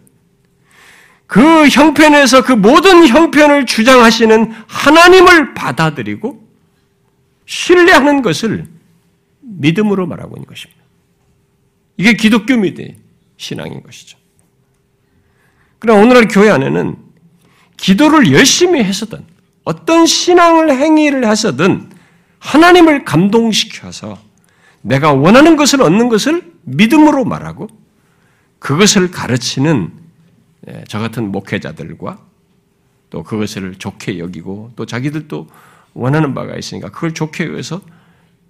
[1.26, 6.48] 그 형편에서 그 모든 형편을 주장하시는 하나님을 받아들이고
[7.46, 8.68] 신뢰하는 것을
[9.42, 10.82] 믿음으로 말하고 있는 것입니다.
[11.98, 12.98] 이게 기독교 믿의
[13.38, 14.18] 신앙인 것이죠.
[15.80, 16.98] 그러나 오늘날 교회 안에는
[17.78, 19.26] 기도를 열심히 해서든
[19.64, 21.90] 어떤 신앙을 행위를 해서든
[22.44, 24.20] 하나님을 감동시켜서
[24.82, 27.70] 내가 원하는 것을 얻는 것을 믿음으로 말하고
[28.60, 29.92] 그것을 가르치는
[30.68, 32.20] 예, 저 같은 목회자들과
[33.10, 35.48] 또 그것을 좋게 여기고 또 자기들도
[35.94, 37.82] 원하는 바가 있으니까 그걸 좋게 여기서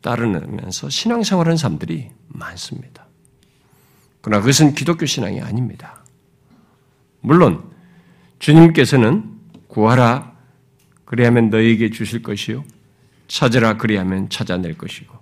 [0.01, 3.05] 따르면서 신앙생활하는 사람들이 많습니다.
[4.21, 6.03] 그러나 그것은 기독교 신앙이 아닙니다.
[7.21, 7.63] 물론
[8.39, 9.23] 주님께서는
[9.67, 10.33] 구하라
[11.05, 12.63] 그리하면 너에게 주실 것이요
[13.27, 15.13] 찾으라 그리하면 찾아낼 것이고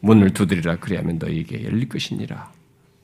[0.00, 2.52] 문을 두드리라 그리하면 너에게 열릴 것이니라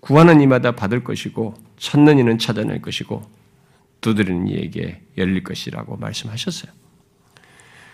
[0.01, 3.23] 구하는 이마다 받을 것이고 찾는 이는 찾아낼 것이고
[4.01, 6.73] 두드리는 이에게 열릴 것이라고 말씀하셨어요.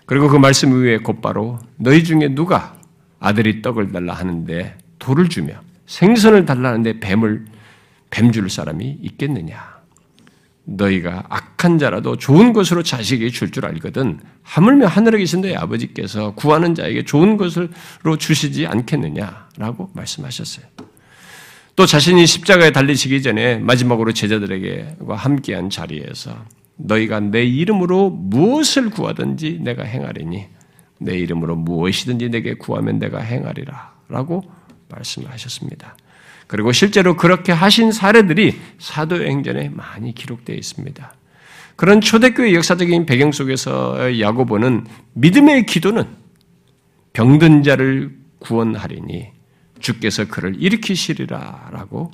[0.05, 2.79] 그리고 그 말씀 이후에 곧바로 너희 중에 누가
[3.19, 7.47] 아들이 떡을 달라 하는데 돌을 주며 생선을 달라 하는데 뱀을
[8.11, 9.72] 뱀줄 사람이 있겠느냐?
[10.65, 16.75] 너희가 악한 자라도 좋은 것으로 자식에게 줄 줄 알거든 하물며 하늘에 계신 너희 아버지께서 구하는
[16.75, 20.65] 자에게 좋은 것으로 주시지 않겠느냐라고 말씀하셨어요.
[21.75, 26.45] 또 자신이 십자가에 달리시기 전에 마지막으로 제자들에게와 함께한 자리에서
[26.77, 30.47] 너희가 내 이름으로 무엇을 구하든지 내가 행하리니
[30.99, 34.43] 내 이름으로 무엇이든지 내게 구하면 내가 행하리라 라고
[34.89, 35.97] 말씀하셨습니다.
[36.53, 41.15] 그리고 실제로 그렇게 하신 사례들이 사도행전에 많이 기록되어 있습니다.
[41.77, 46.05] 그런 초대교회 역사적인 배경 속에서 야고보는 믿음의 기도는
[47.15, 49.29] 병든 자를 구원하리니
[49.81, 52.11] 주께서 그를 일으키시리라라고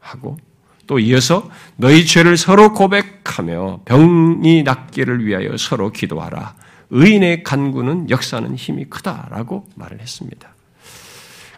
[0.00, 0.38] 하고
[0.86, 6.54] 또 이어서 너희 죄를 서로 고백하며 병이 낫기를 위하여 서로 기도하라.
[6.88, 10.53] 의인의 간구는 역사는 힘이 크다라고 말을 했습니다.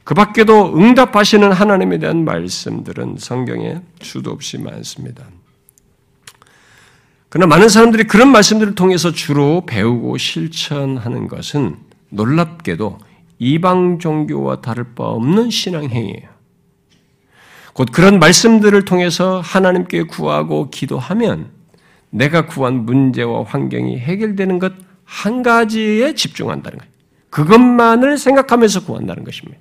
[0.06, 5.26] 그 밖에도 응답하시는 하나님에 대한 말씀들은 성경에 수도 없이 많습니다.
[7.28, 11.76] 그러나 많은 사람들이 그런 말씀들을 통해서 주로 배우고 실천하는 것은
[12.10, 12.98] 놀랍게도
[13.40, 16.30] 이방 종교와 다를 바 없는 신앙행위예요.
[17.74, 21.50] 곧 그런 말씀들을 통해서 하나님께 구하고 기도하면
[22.10, 26.92] 내가 구한 문제와 환경이 해결되는 것 한 가지에 집중한다는 거예요.
[27.30, 29.58] 그것만을 생각하면서 구한다는 것입니다.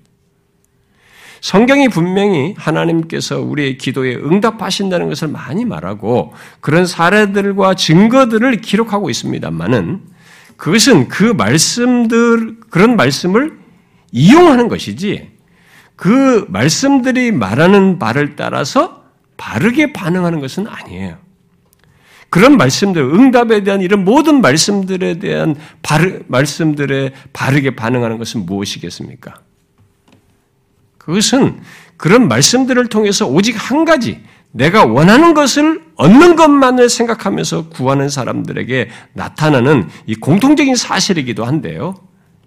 [1.45, 10.01] 성경이 분명히 하나님께서 우리의 기도에 응답하신다는 것을 많이 말하고 그런 사례들과 증거들을 기록하고 있습니다만은
[10.57, 13.59] 그것은 그 말씀들, 그런 말씀을
[14.11, 15.33] 이용하는 것이지
[15.95, 19.03] 그 말씀들이 말하는 바를 따라서
[19.37, 21.19] 바르게 반응하는 것은 아니에요.
[22.31, 29.44] 그런 말씀들, 응답에 대한 이런 모든 말씀들에 대한 바르, 말씀들에 바르게 반응하는 것은 무엇이겠습니까?
[31.05, 31.61] 그것은
[31.97, 39.87] 그런 말씀들을 통해서 오직 한 가지, 내가 원하는 것을 얻는 것만을 생각하면서 구하는 사람들에게 나타나는
[40.07, 41.93] 이 공통적인 사실이기도 한데요.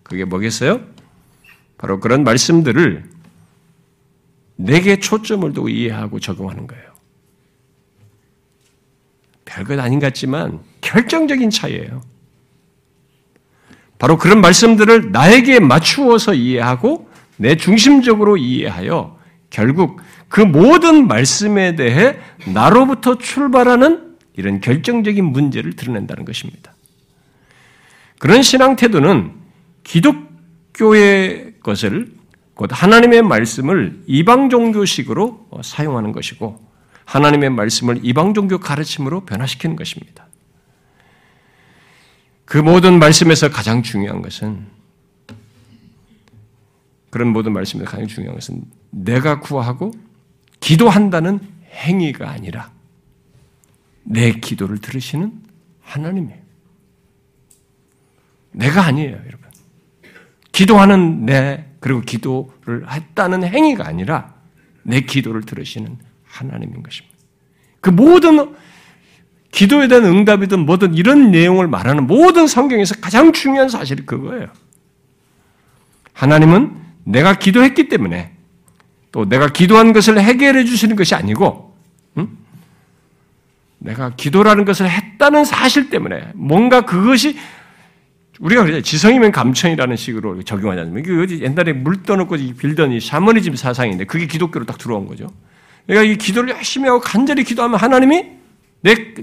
[0.03, 0.81] 그게 뭐겠어요?
[1.77, 3.05] 바로 그런 말씀들을
[4.57, 6.85] 내게 초점을 두고 이해하고 적용하는 거예요.
[9.45, 12.03] 별것 아닌 것 같지만 결정적인 차이예요.
[13.99, 17.08] 바로 그런 말씀들을 나에게 맞추어서 이해하고
[17.39, 19.19] 내 중심적으로 이해하여
[19.51, 22.19] 결국 그 모든 말씀에 대해
[22.53, 26.75] 나로부터 출발하는 이런 결정적인 문제를 드러낸다는 것입니다.
[28.19, 29.33] 그런 신앙 태도는
[29.85, 32.13] 기독교의 것을
[32.55, 36.69] 곧 하나님의 말씀을 이방 종교식으로 사용하는 것이고
[37.05, 40.27] 하나님의 말씀을 이방 종교 가르침으로 변화시키는 것입니다.
[42.45, 44.67] 그 모든 말씀에서 가장 중요한 것은
[47.11, 49.93] 그런 모든 말씀에서 가장 중요한 것은 내가 구하고
[50.61, 51.41] 기도한다는
[51.73, 52.71] 행위가 아니라
[54.05, 55.33] 내 기도를 들으시는
[55.83, 56.41] 하나님이에요.
[58.53, 59.49] 내가 아니에요, 여러분.
[60.53, 64.35] 기도하는 내, 그리고 기도를 했다는 행위가 아니라
[64.83, 67.17] 내 기도를 들으시는 하나님인 것입니다.
[67.81, 68.55] 그 모든
[69.51, 74.49] 기도에 대한 응답이든 뭐든 이런 내용을 말하는 모든 성경에서 가장 중요한 사실이 그거예요.
[76.13, 76.78] 하나님은
[77.11, 78.33] 내가 기도했기 때문에
[79.13, 81.75] 또 내가 기도한 것을 해결해 주시는 것이 아니고,
[82.19, 82.29] 응?
[83.79, 87.37] 내가 기도라는 것을 했다는 사실 때문에 뭔가 그것이
[88.41, 91.09] 우리가 그래 지성이면 감천이라는 식으로 적용하지 않습니까?
[91.09, 95.29] 그 옛날에 물 떠놓고 빌던 이 샤머니즘 사상인데 그게 기독교로 딱 들어온 거죠.
[95.87, 98.27] 내가 이 기도를 열심히 하고 간절히 기도하면 하나님이
[98.83, 99.15] 내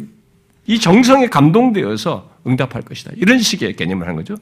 [0.67, 3.12] 이 정성에 감동되어서 응답할 것이다.
[3.17, 4.36] 이런 식의 개념을 한 거죠.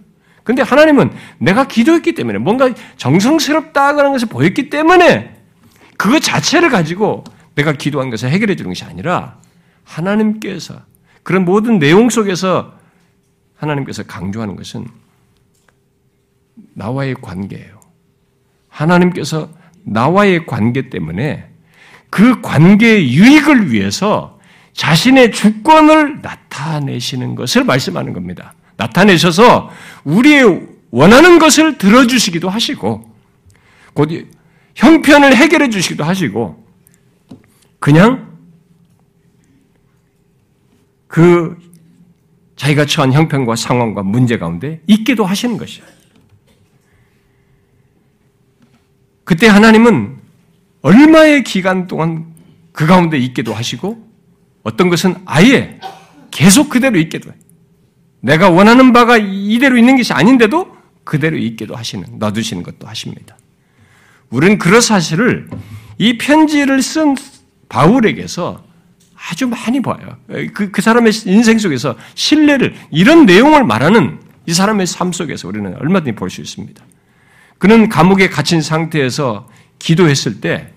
[0.43, 5.36] 근데 하나님은 내가 기도했기 때문에 뭔가 정성스럽다는 것을 보였기 때문에
[5.97, 7.23] 그것 자체를 가지고
[7.56, 9.38] 내가 기도한 것을 해결해 주는 것이 아니라
[9.84, 10.82] 하나님께서
[11.23, 12.73] 그런 모든 내용 속에서
[13.56, 14.86] 하나님께서 강조하는 것은
[16.73, 17.79] 나와의 관계예요.
[18.67, 19.49] 하나님께서
[19.84, 21.49] 나와의 관계 때문에
[22.10, 24.39] 그 관계의 유익을 위해서
[24.73, 28.53] 자신의 주권을 나타내시는 것을 말씀하는 겁니다.
[28.77, 29.69] 나타내셔서
[30.03, 33.12] 우리의 원하는 것을 들어주시기도 하시고,
[33.93, 34.09] 곧
[34.75, 36.65] 형편을 해결해 주시기도 하시고,
[37.79, 38.33] 그냥
[41.07, 41.57] 그
[42.55, 45.86] 자기가 처한 형편과 상황과 문제 가운데 있기도 하시는 것이에요.
[49.23, 50.17] 그때 하나님은
[50.81, 52.33] 얼마의 기간 동안
[52.71, 54.09] 그 가운데 있기도 하시고
[54.63, 55.79] 어떤 것은 아예
[56.31, 57.42] 계속 그대로 있게도 해요.
[58.23, 63.38] 내가 원하는 바가 이대로 있는 것이 아닌데도 그대로 있게도 하시는, 놔두시는 것도 하십니다.
[64.29, 65.49] 우리는 그런 사실을
[65.97, 67.15] 이 편지를 쓴
[67.67, 68.63] 바울에게서
[69.29, 70.17] 아주 많이 봐요.
[70.53, 76.15] 그, 그 사람의 인생 속에서 신뢰를, 이런 내용을 말하는 이 사람의 삶 속에서 우리는 얼마든지
[76.15, 76.81] 볼 수 있습니다.
[77.57, 80.71] 그는 감옥에 갇힌 상태에서 기도했을 때,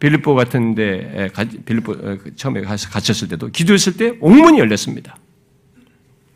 [0.00, 1.30] 빌립보 같은데,
[1.66, 5.16] 빌립보 처음에 갇혔을 때도 기도했을 때 옥문이 열렸습니다.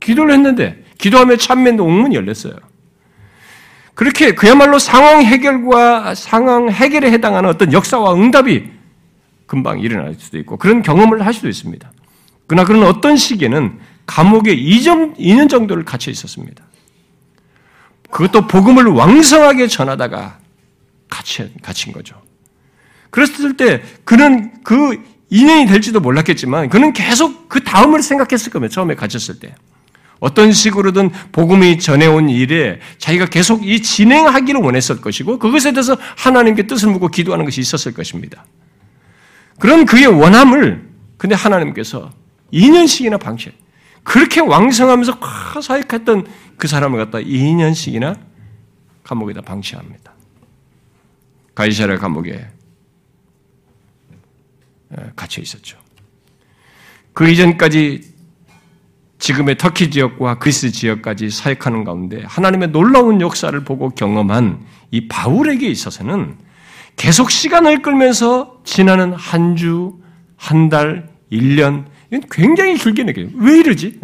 [0.08, 2.54] 기도를 했는데, 기도하며 참매했는데 옥문이 열렸어요.
[3.94, 8.70] 그렇게 그야말로 상황 해결과 상황 해결에 해당하는 어떤 역사와 응답이
[9.46, 11.90] 금방 일어날 수도 있고 그런 경험을 할 수도 있습니다.
[12.46, 16.64] 그러나 그런 어떤 시기에는 감옥에 2년, 2년 정도를 갇혀 있었습니다.
[18.10, 20.38] 그것도 복음을 왕성하게 전하다가
[21.10, 22.22] 갇힌, 갇힌 거죠.
[23.10, 28.72] 그랬을 때 그는 그 2년이 될지도 몰랐겠지만 그는 계속 그 다음을 생각했을 겁니다.
[28.72, 29.54] 처음에 갇혔을 때.
[30.20, 36.90] 어떤 식으로든 복음이 전해온 일에 자기가 계속 이 진행하기를 원했을 것이고 그것에 대해서 하나님께 뜻을
[36.90, 38.44] 묻고 기도하는 것이 있었을 것입니다.
[39.58, 42.10] 그런 그의 원함을 근데 하나님께서
[42.52, 43.54] 2년씩이나 방치해.
[44.02, 45.18] 그렇게 왕성하면서
[45.62, 48.18] 사역했던 그 사람을 갖다 2년씩이나
[49.04, 50.12] 감옥에다 방치합니다.
[51.54, 52.46] 가이사라 감옥에
[55.16, 55.78] 갇혀 있었죠.
[57.12, 58.17] 그 이전까지
[59.28, 66.38] 지금의 터키 지역과 그리스 지역까지 사역하는 가운데 하나님의 놀라운 역사를 보고 경험한 이 바울에게 있어서는
[66.96, 69.98] 계속 시간을 끌면서 지나는 한 주,
[70.36, 73.28] 한 달, 1년, 이건 굉장히 길게 느껴요.
[73.34, 74.00] 왜 이러지?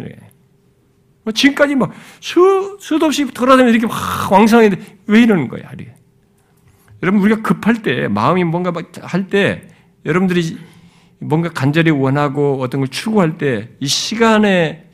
[1.23, 5.95] 뭐 지금까지 막 수, 수도 없이 돌아다니면 이렇게 막 왕성했는데 왜 이러는 거야, 하루에.
[7.01, 8.71] 여러분, 우리가 급할 때, 마음이 뭔가
[9.01, 9.69] 할 때,
[10.05, 10.59] 여러분들이
[11.17, 14.84] 뭔가 간절히 원하고 어떤 걸 추구할 때, 이 시간의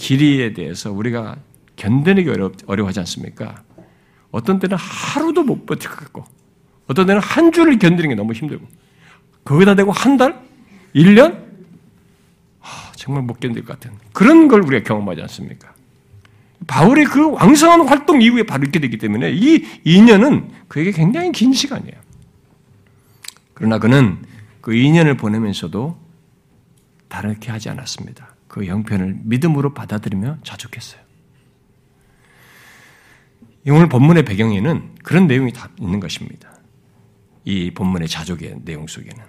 [0.00, 1.36] 길이에 대해서 우리가
[1.76, 3.62] 견뎌내기 어려, 어려워하지 않습니까?
[4.30, 6.24] 어떤 때는 하루도 못 버틸 것 같고,
[6.86, 8.66] 어떤 때는 한 주를 견디는 게 너무 힘들고,
[9.44, 10.40] 거기다 대고 한 달?
[10.94, 11.44] 1년?
[12.60, 15.74] 아, 정말 못 견딜 것 같은 그런 걸 우리가 경험하지 않습니까?
[16.66, 21.98] 바울의 그 왕성한 활동 이후에 바로 이렇게 되기 때문에 이 2년은 그에게 굉장히 긴 시간이에요.
[23.54, 24.18] 그러나 그는
[24.60, 25.98] 그 2년을 보내면서도
[27.08, 28.29] 다르게 하지 않았습니다.
[28.50, 31.00] 그 형편을 믿음으로 받아들이며 자족했어요.
[33.68, 36.50] 오늘 본문의 배경에는 그런 내용이 다 있는 것입니다.
[37.44, 39.22] 이 본문의 자족의 내용 속에는.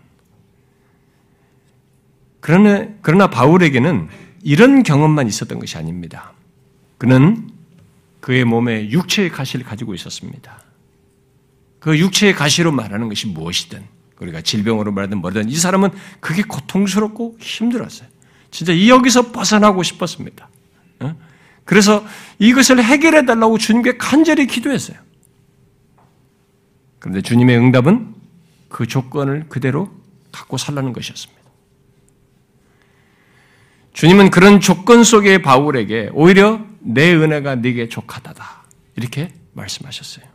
[2.40, 4.10] 그러나, 그러나 바울에게는
[4.42, 6.34] 이런 경험만 있었던 것이 아닙니다.
[6.98, 7.52] 그는
[8.22, 10.64] 그의 몸에 육체의 가시를 가지고 있었습니다.
[11.80, 13.84] 그 육체의 가시로 말하는 것이 무엇이든,
[14.20, 18.10] 우리가 질병으로 말하든 뭐든, 이 사람은 그게 고통스럽고 힘들었어요.
[18.52, 20.50] 진짜 이 여기서 벗어나고 싶었습니다.
[21.00, 21.16] 어?
[21.66, 22.06] 그래서
[22.38, 24.98] 이것을 해결해 달라고 주님께 간절히 기도했어요.
[27.00, 28.14] 그런데 주님의 응답은
[28.70, 29.90] 그 조건을 그대로
[30.32, 31.42] 갖고 살라는 것이었습니다.
[33.94, 38.64] 주님은 그런 조건 속의 바울에게 오히려 내 은혜가 네게 족하다다
[38.96, 40.26] 이렇게 말씀하셨어요.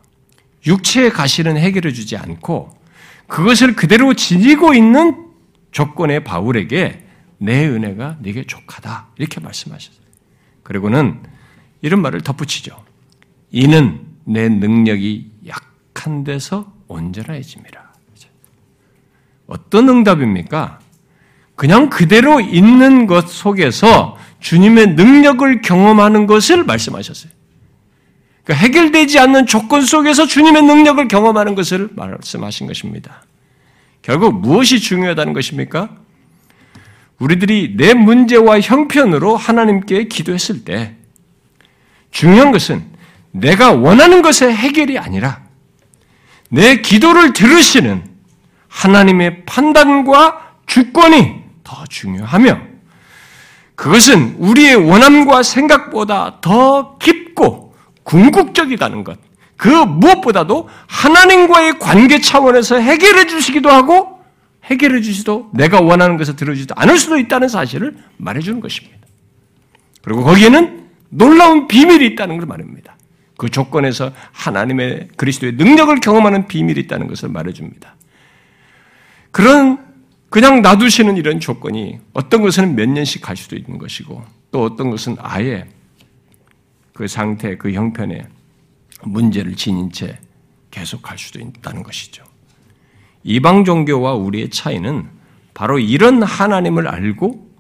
[0.67, 2.77] 육체의 가시는 해결해 주지 않고
[3.27, 5.27] 그것을 그대로 지니고 있는
[5.71, 7.06] 조건의 바울에게
[7.39, 10.07] 내 은혜가 네게 족하다 이렇게 말씀하셨어요.
[10.63, 11.23] 그리고는
[11.83, 12.85] 이런 말을 덧붙이죠.
[13.51, 17.87] 이는 내 능력이 약한 데서 온전해집니다.
[19.47, 20.81] 어떤 응답입니까?
[21.55, 27.33] 그냥 그대로 있는 것 속에서 주님의 능력을 경험하는 것을 말씀하셨어요.
[28.45, 33.25] 그러니까 해결되지 않는 조건 속에서 주님의 능력을 경험하는 것을 말씀하신 것입니다.
[34.03, 35.97] 결국 무엇이 중요하다는 것입니까?
[37.19, 40.95] 우리들이 내 문제와 형편으로 하나님께 기도했을 때
[42.11, 42.85] 중요한 것은
[43.31, 45.41] 내가 원하는 것의 해결이 아니라
[46.49, 48.05] 내 기도를 들으시는
[48.69, 52.61] 하나님의 판단과 주권이 더 중요하며
[53.75, 59.19] 그것은 우리의 원함과 생각보다 더 깊고 궁극적이다는 것.
[59.57, 64.16] 그 무엇보다도 하나님과의 관계 차원에서 해결해 주시기도 하고
[64.67, 68.99] 해결해 주시도 내가 원하는 것을 들어주지도 않을 수도 있다는 사실을 말해주는 것입니다.
[70.03, 72.97] 그리고 거기에는 놀라운 비밀이 있다는 걸 말합니다.
[73.37, 77.95] 그 조건에서 하나님의 그리스도의 능력을 경험하는 비밀이 있다는 것을 말해줍니다.
[79.31, 79.85] 그런
[80.31, 85.17] 그냥 놔두시는 이런 조건이 어떤 것은 몇 년씩 갈 수도 있는 것이고 또 어떤 것은
[85.19, 85.67] 아예
[86.93, 88.27] 그 상태, 그 형편에
[89.03, 90.19] 문제를 지닌 채
[90.71, 92.25] 계속 갈 수도 있다는 것이죠.
[93.27, 95.09] 이방 종교와 우리의 차이는
[95.53, 97.51] 바로 이런 하나님을 알고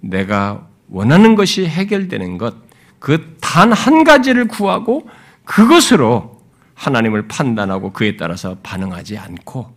[0.00, 2.54] 내가 원하는 것이 해결되는 것,
[2.98, 5.08] 그 단 한 가지를 구하고
[5.44, 6.40] 그것으로
[6.74, 9.74] 하나님을 판단하고 그에 따라서 반응하지 않고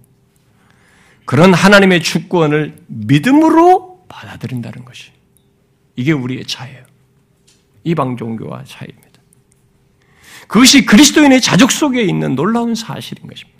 [1.26, 5.12] 그런 하나님의 주권을 믿음으로 받아들인다는 것이
[5.96, 6.84] 이게 우리의 차예요.
[7.84, 9.10] 이방 종교와 차이입니다.
[10.48, 13.53] 그것이 그리스도인의 자족 속에 있는 놀라운 사실인 것입니다.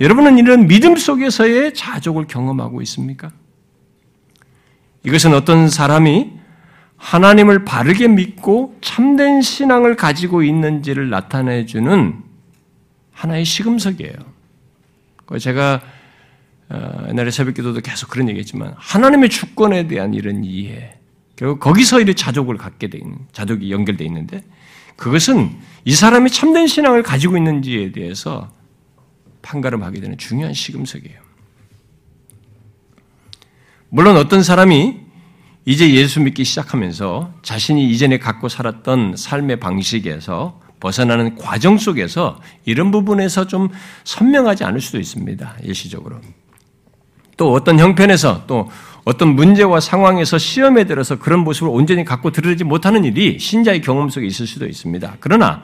[0.00, 3.32] 여러분은 이런 믿음 속에서의 자족을 경험하고 있습니까?
[5.04, 6.32] 이것은 어떤 사람이
[6.96, 12.22] 하나님을 바르게 믿고 참된 신앙을 가지고 있는지를 나타내주는
[13.12, 14.14] 하나의 시금석이에요.
[15.40, 15.80] 제가
[16.70, 20.94] 어, 옛날에 새벽 기도도 계속 그런 얘기 했지만 하나님의 주권에 대한 이런 이해,
[21.34, 24.44] 결국 거기서 이런 자족을 갖게 돼 있는 자족이 연결돼 있는데
[24.96, 25.50] 그것은
[25.84, 28.50] 이 사람이 참된 신앙을 가지고 있는지에 대해서
[29.42, 31.20] 판가름하게 되는 중요한 시금석이에요.
[33.90, 34.96] 물론 어떤 사람이
[35.64, 43.46] 이제 예수 믿기 시작하면서 자신이 이전에 갖고 살았던 삶의 방식에서 벗어나는 과정 속에서 이런 부분에서
[43.46, 43.68] 좀
[44.04, 45.56] 선명하지 않을 수도 있습니다.
[45.62, 46.20] 일시적으로.
[47.36, 48.70] 또 어떤 형편에서 또
[49.04, 54.26] 어떤 문제와 상황에서 시험에 들어서 그런 모습을 온전히 갖고 들으지 못하는 일이 신자의 경험 속에
[54.26, 55.16] 있을 수도 있습니다.
[55.20, 55.62] 그러나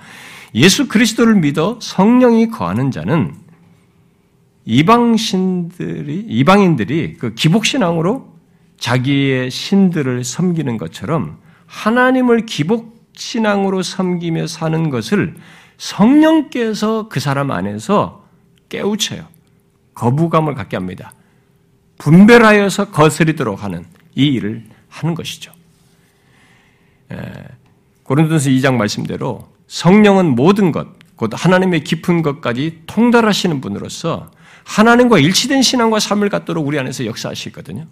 [0.54, 3.34] 예수 그리스도를 믿어 성령이 거하는 자는
[4.66, 8.32] 이방 신들이 이방인들이 그 기복 신앙으로
[8.78, 15.36] 자기의 신들을 섬기는 것처럼 하나님을 기복 신앙으로 섬기며 사는 것을
[15.76, 18.24] 성령께서 그 사람 안에서
[18.68, 19.26] 깨우쳐요.
[19.94, 21.14] 거부감을 갖게 합니다.
[21.98, 23.84] 분별하여서 거스리도록 하는
[24.14, 25.52] 이 일을 하는 것이죠.
[28.02, 34.30] 고린도서 2장 말씀대로 성령은 모든 것, 곧 하나님의 깊은 것까지 통달하시는 분으로서
[34.64, 37.86] 하나님과 일치된 신앙과 삶을 갖도록 우리 안에서 역사하시거든요.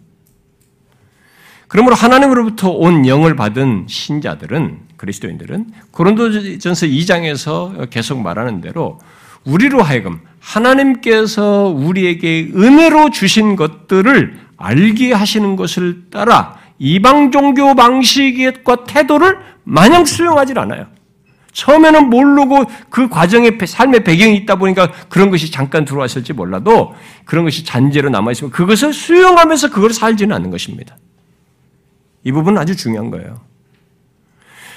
[1.68, 9.00] 그러므로 하나님으로부터 온 영을 받은 신자들은 그리스도인들은 고린도전서 2장에서 계속 말하는 대로
[9.44, 19.38] 우리로 하여금 하나님께서 우리에게 은혜로 주신 것들을 알게 하시는 것을 따라 이방 종교 방식과 태도를
[19.64, 20.86] 마냥 수용하지 않아요.
[21.52, 26.94] 처음에는 모르고 그 과정에 삶의 배경이 있다 보니까 그런 것이 잠깐 들어왔을지 몰라도
[27.24, 30.96] 그런 것이 잔재로 남아있으면 그것을 수용하면서 그걸 살지는 않는 것입니다.
[32.24, 33.40] 이 부분은 아주 중요한 거예요.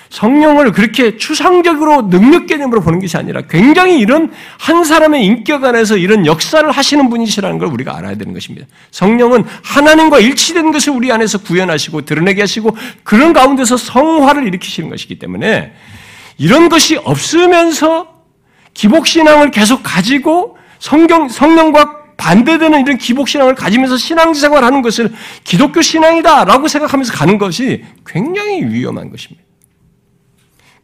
[0.10, 6.26] 성령을 그렇게 추상적으로 능력 개념으로 보는 것이 아니라 굉장히 이런 한 사람의 인격 안에서 이런
[6.26, 8.68] 역사를 하시는 분이시라는 걸 우리가 알아야 되는 것입니다.
[8.92, 15.74] 성령은 하나님과 일치된 것을 우리 안에서 구현하시고 드러내게 하시고 그런 가운데서 성화를 일으키시는 것이기 때문에
[16.38, 18.24] 이런 것이 없으면서
[18.74, 25.14] 기복신앙을 계속 가지고 성경, 성령과 반대되는 이런 기복신앙을 가지면서 신앙생활 하는 것을
[25.44, 29.44] 기독교 신앙이다 라고 생각하면서 가는 것이 굉장히 위험한 것입니다.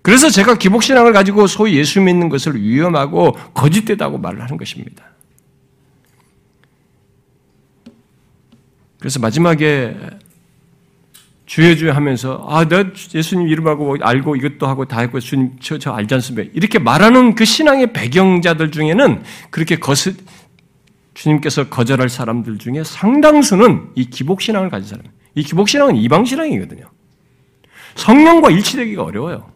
[0.02, 5.06] 그래서 제가 기복신앙을 가지고 소위 예수 믿는 것을 위험하고 거짓되다고 말을 하는 것입니다.
[9.00, 9.96] 그래서 마지막에
[11.52, 15.92] 주여 주여 하면서 아, 내가 예수님 이름하고 알고 이것도 하고 다 했고 주님 저, 저
[15.92, 16.50] 알지 않습니까?
[16.54, 20.16] 이렇게 말하는 그 신앙의 배경자들 중에는 그렇게 거스
[21.14, 25.04] 주님께서 거절할 사람들 중에 상당수는 이 기복신앙을 가진 사람.
[25.36, 26.86] 이 기복신앙은 이방신앙이거든요.
[27.96, 29.52] 성령과 일치되기가 어려워요.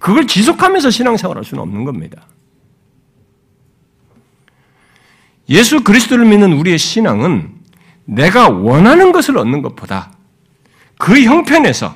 [0.00, 2.26] 그걸 지속하면서 신앙생활 할 수는 없는 겁니다.
[5.48, 7.48] 예수 그리스도를 믿는 우리의 신앙은
[8.06, 10.14] 내가 원하는 것을 얻는 것보다
[11.00, 11.94] 그 형편에서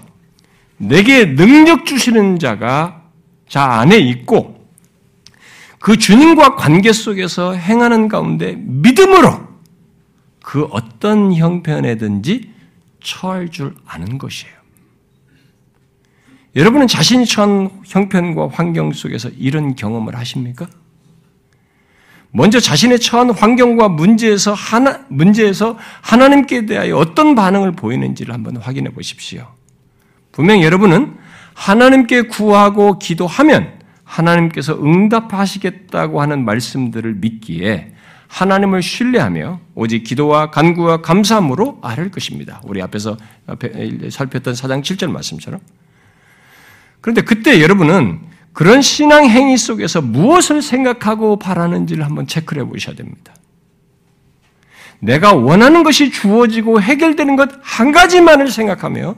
[0.79, 3.03] 내게 능력 주시는 자가
[3.47, 4.67] 자 안에 있고
[5.79, 9.47] 그 주님과 관계 속에서 행하는 가운데 믿음으로
[10.43, 12.51] 그 어떤 형편에든지
[13.03, 14.55] 처할 줄 아는 것이에요.
[16.57, 20.67] 여러분은 자신이 처한 형편과 환경 속에서 이런 경험을 하십니까?
[22.37, 29.47] 먼저 자신의 처한 환경과 문제에서 하나, 문제에서 하나님께 대하여 어떤 반응을 보이는지를 한번 확인해 보십시오.
[30.33, 31.15] 분명 여러분은
[31.55, 37.93] 하나님께 구하고 기도하면 하나님께서 응답하시겠다고 하는 말씀들을 믿기에
[38.27, 42.61] 하나님을 신뢰하며 오직 기도와 간구와 감사함으로 아를 것입니다.
[42.65, 43.17] 우리 앞에서
[44.11, 45.61] 살폈던 사장 7절 말씀처럼.
[47.01, 53.35] 그런데 그때 여러분은 그런 신앙 행위 속에서 무엇을 생각하고 바라는지를 한번 체크를 해 보셔야 됩니다.
[55.01, 59.17] 내가 원하는 것이 주어지고 해결되는 것 한 가지만을 생각하며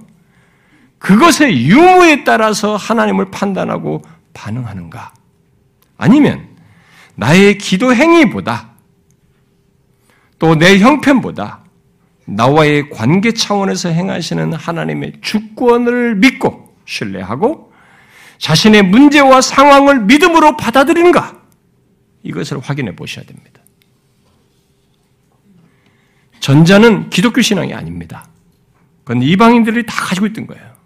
[0.98, 5.12] 그것의 유무에 따라서 하나님을 판단하고 반응하는가?
[5.98, 6.48] 아니면
[7.14, 8.70] 나의 기도 행위보다
[10.38, 11.60] 또 내 형편보다
[12.24, 17.72] 나와의 관계 차원에서 행하시는 하나님의 주권을 믿고 신뢰하고
[18.38, 21.40] 자신의 문제와 상황을 믿음으로 받아들이는가?
[22.22, 23.60] 이것을 확인해 보셔야 됩니다.
[26.40, 28.28] 전자는 기독교 신앙이 아닙니다.
[29.04, 30.76] 그건 이방인들이 다 가지고 있던 거예요.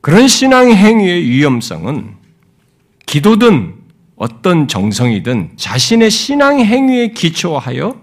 [0.00, 2.16] 그런 신앙 행위의 위험성은
[3.06, 3.74] 기도든
[4.16, 8.00] 어떤 정성이든 자신의 신앙 행위에 기초하여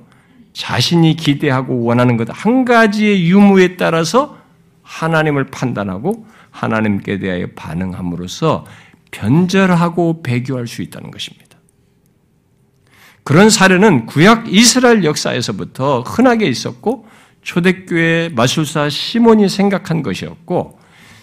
[0.54, 4.38] 자신이 기대하고 원하는 것 한 가지의 유무에 따라서
[4.86, 8.66] 하나님을 판단하고 하나님께 대하여 반응함으로써
[9.12, 11.58] 변절하고 배교할 수 있다는 것입니다.
[13.24, 17.08] 그런 사례는 구약 이스라엘 역사에서부터 흔하게 있었고
[17.42, 20.80] 초대교회 마술사 시몬이 생각한 것이었고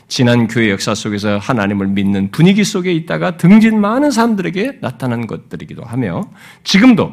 [0.09, 6.23] 지난 교회 역사 속에서 하나님을 믿는 분위기 속에 있다가 등진 많은 사람들에게 나타난 것들이기도 하며
[6.65, 7.13] 지금도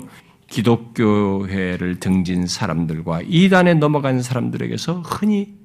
[0.50, 5.59] 기독교회를 등진 사람들과 이단에 넘어간 사람들에게서 흔히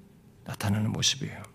[0.46, 1.54] 나타나는 모습이에요.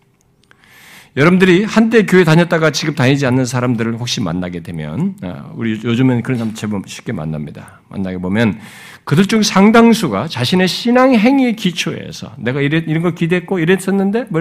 [1.16, 6.38] 여러분들이 한때 교회 다녔다가 지금 다니지 않는 사람들을 혹시 만나게 되면, 아, 우리 요즘은 그런
[6.38, 7.80] 사람 제법 쉽게 만납니다.
[7.88, 8.60] 만나게 보면
[9.02, 14.40] 그들 중 상당수가 자신의 신앙 행위의 기초에서 내가 이래, 이런 걸 기대했고 이랬었는데, 뭐,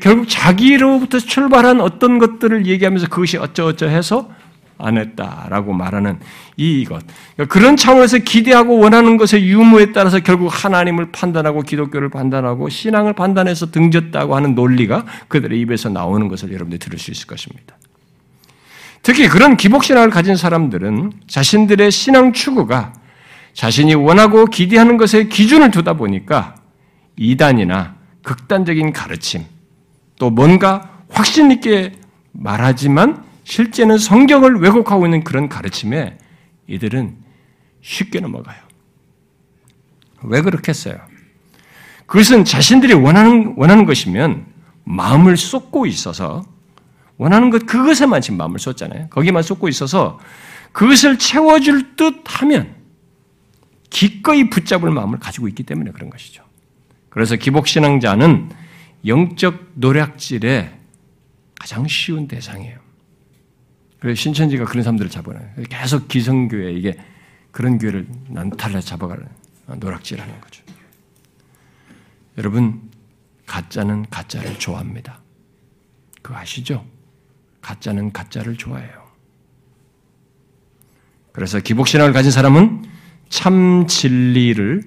[0.00, 4.30] 결국 자기로부터 출발한 어떤 것들을 얘기하면서 그것이 어쩌어쩌 해서
[4.78, 6.18] 안 했다라고 말하는
[6.56, 7.02] 이것.
[7.34, 13.70] 그러니까 그런 차원에서 기대하고 원하는 것의 유무에 따라서 결국 하나님을 판단하고 기독교를 판단하고 신앙을 판단해서
[13.70, 17.76] 등졌다고 하는 논리가 그들의 입에서 나오는 것을 여러분들이 들을 수 있을 것입니다.
[19.02, 22.92] 특히 그런 기복신앙을 가진 사람들은 자신들의 신앙 추구가
[23.54, 26.56] 자신이 원하고 기대하는 것에 기준을 두다 보니까
[27.16, 29.44] 이단이나 극단적인 가르침,
[30.18, 31.92] 또 뭔가 확신 있게
[32.32, 36.18] 말하지만 실제는 성경을 왜곡하고 있는 그런 가르침에
[36.66, 37.16] 이들은
[37.80, 38.58] 쉽게 넘어가요.
[40.24, 40.98] 왜 그렇겠어요?
[42.06, 44.46] 그것은 자신들이 원하는, 원하는 것이면
[44.82, 46.44] 마음을 쏟고 있어서
[47.18, 49.08] 원하는 것, 그것에만 지금 마음을 쏟잖아요.
[49.10, 50.18] 거기만 쏟고 있어서
[50.72, 52.74] 그것을 채워줄 듯 하면
[53.90, 56.42] 기꺼이 붙잡을 마음을 가지고 있기 때문에 그런 것이죠.
[57.10, 58.50] 그래서 기복신앙자는
[59.06, 60.76] 영적 노략질의
[61.60, 62.85] 가장 쉬운 대상이에요.
[63.98, 65.52] 그래서 신천지가 그런 사람들을 잡아놔요.
[65.68, 66.96] 계속 기성교회, 이게
[67.50, 69.26] 그런 교회를 난탈해 잡아가는
[69.66, 70.62] 노략질하는 거죠.
[72.38, 72.90] 여러분,
[73.46, 75.20] 가짜는 가짜를 좋아합니다.
[76.22, 76.84] 그거 아시죠?
[77.62, 79.06] 가짜는 가짜를 좋아해요.
[81.32, 82.84] 그래서 기복신앙을 가진 사람은
[83.28, 84.82] 참 진리를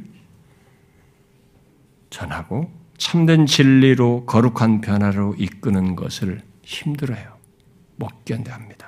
[2.09, 7.37] 전하고 참된 진리로 거룩한 변화로 이끄는 것을 힘들어요.
[7.95, 8.78] 못 견뎌합니다.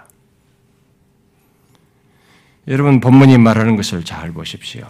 [2.71, 4.87] 여러분 본문이 말하는 것을 잘 보십시오.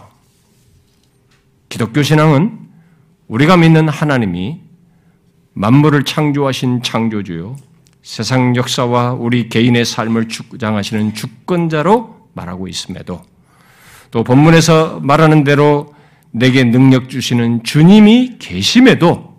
[1.68, 2.60] 기독교 신앙은
[3.26, 4.60] 우리가 믿는 하나님이
[5.54, 7.56] 만물을 창조하신 창조주요,
[8.04, 13.20] 세상 역사와 우리 개인의 삶을 주장하시는 주권자로 말하고 있음에도
[14.12, 15.92] 또 본문에서 말하는 대로
[16.30, 19.36] 내게 능력 주시는 주님이 계심에도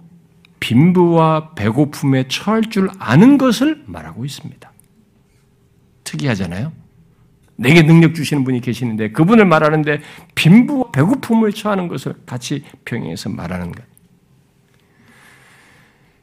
[0.60, 4.70] 빈부와 배고픔에 처할 줄 아는 것을 말하고 있습니다.
[6.04, 6.83] 특이하잖아요?
[7.56, 10.02] 내게 능력 주시는 분이 계시는데 그분을 말하는데
[10.36, 13.84] 빈부와 배고픔을 처하는 것을 같이 병행해서 말하는 것.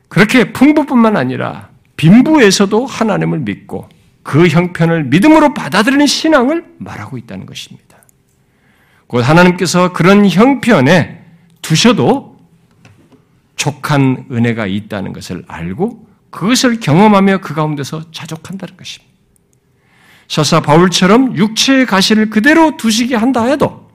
[0.08, 3.88] 그렇게 풍부뿐만 아니라 빈부에서도 하나님을 믿고
[4.22, 7.98] 그 형편을 믿음으로 받아들이는 신앙을 말하고 있다는 것입니다.
[9.06, 11.24] 곧 하나님께서 그런 형편에
[11.62, 12.38] 두셔도
[13.56, 19.09] 족한 은혜가 있다는 것을 알고 그것을 경험하며 그 가운데서 자족한다는 것입니다.
[20.30, 23.90] 설사 바울처럼 육체의 가시를 그대로 두시게 한다 해도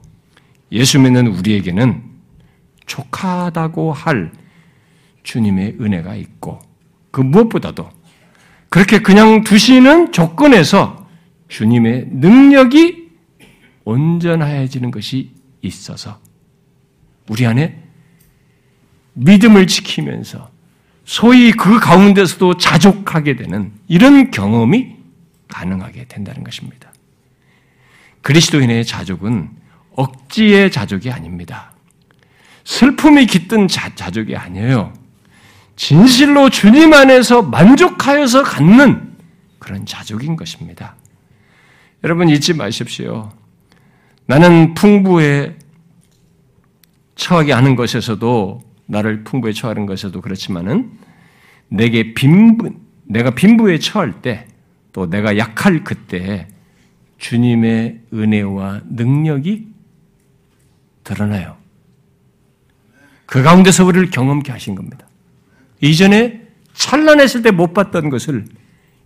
[0.70, 2.02] 예수 믿는 우리에게는
[2.84, 4.30] 족하다고 할
[5.22, 6.58] 주님의 은혜가 있고
[7.10, 7.88] 그 무엇보다도
[8.68, 11.08] 그렇게 그냥 두시는 조건에서
[11.48, 13.08] 주님의 능력이
[13.84, 15.30] 온전해지는 것이
[15.62, 16.20] 있어서
[17.30, 17.82] 우리 안에
[19.14, 20.50] 믿음을 지키면서
[21.06, 24.95] 소위 그 가운데서도 자족하게 되는 이런 경험이
[25.56, 26.92] 가능하게 된다는 것입니다.
[28.20, 29.50] 그리스도인의 자족은
[29.92, 31.72] 억지의 자족이 아닙니다.
[32.64, 34.92] 슬픔이 깃든 자, 자족이 아니에요.
[35.76, 39.16] 진실로 주님 안에서 만족하여서 갖는
[39.58, 40.96] 그런 자족인 것입니다.
[42.04, 43.32] 여러분 잊지 마십시오.
[44.26, 45.56] 나는 풍부에
[47.14, 50.98] 처하게 하는 것에서도 나를 풍부에 처하는 것에도 그렇지만은
[51.68, 54.46] 내게 빈부 내가 빈부에 처할 때
[54.96, 56.48] 또 내가 약할 그때
[57.18, 59.66] 주님의 은혜와 능력이
[61.04, 61.58] 드러나요.
[63.26, 65.06] 그 가운데서 우리를 경험케 하신 겁니다.
[65.82, 66.40] 이전에
[66.72, 68.46] 찬란했을 때 못 봤던 것을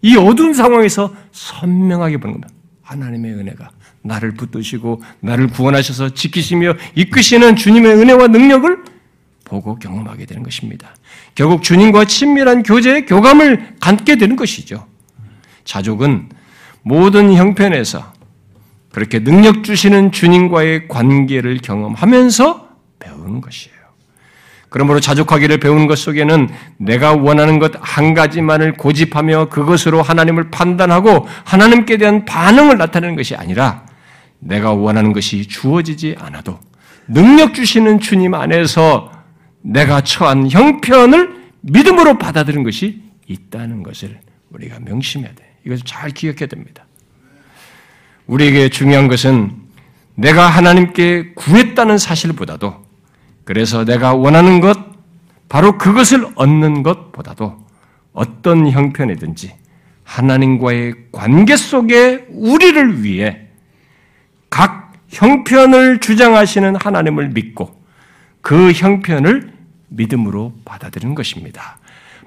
[0.03, 2.55] 이 어두운 상황에서 선명하게 보는 겁니다.
[2.83, 3.71] 하나님의 은혜가
[4.03, 8.85] 나를 붙드시고 나를 구원하셔서 지키시며 이끄시는 주님의 은혜와 능력을
[9.43, 10.95] 보고 경험하게 되는 것입니다.
[11.35, 14.87] 결국 주님과 친밀한 교제의 교감을 갖게 되는 것이죠.
[15.71, 16.29] 자족은
[16.83, 18.13] 모든 형편에서
[18.91, 22.69] 그렇게 능력 주시는 주님과의 관계를 경험하면서
[22.99, 23.79] 배우는 것이에요.
[24.69, 26.49] 그러므로 자족하기를 배우는 것 속에는
[26.79, 33.87] 내가 원하는 것 한 가지만을 고집하며 그것으로 하나님을 판단하고 하나님께 대한 반응을 나타내는 것이 아니라
[34.41, 36.59] 내가 원하는 것이 주어지지 않아도
[37.07, 39.13] 능력 주시는 주님 안에서
[39.63, 44.19] 내가 처한 형편을 믿음으로 받아들인 것이 있다는 것을
[44.51, 45.50] 우리가 명심해야 돼.
[45.65, 46.87] 이것을 잘 기억해야 됩니다.
[48.27, 49.53] 우리에게 중요한 것은
[50.15, 52.85] 내가 하나님께 구했다는 사실보다도
[53.45, 54.79] 그래서 내가 원하는 것,
[55.49, 57.67] 바로 그것을 얻는 것보다도
[58.13, 59.53] 어떤 형편이든지
[60.05, 63.49] 하나님과의 관계 속에 우리를 위해
[64.49, 67.81] 각 형편을 주장하시는 하나님을 믿고
[68.41, 69.53] 그 형편을
[69.89, 71.79] 믿음으로 받아들이는 것입니다.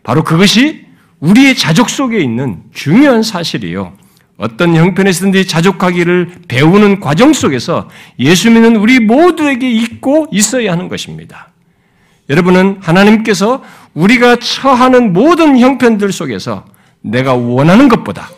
[0.03, 0.85] 바로 그것이
[1.23, 3.93] 우리의 자족 속에 있는 중요한 사실이요.
[4.37, 11.49] 어떤 형편에서든지 자족하기를 배우는 과정 속에서 예수 믿는 우리 모두에게 있고 있어야 하는 것입니다.
[12.29, 13.63] 여러분은 하나님께서
[13.93, 16.65] 우리가 처하는 모든 형편들 속에서
[17.01, 18.29] 내가 원하는 것보다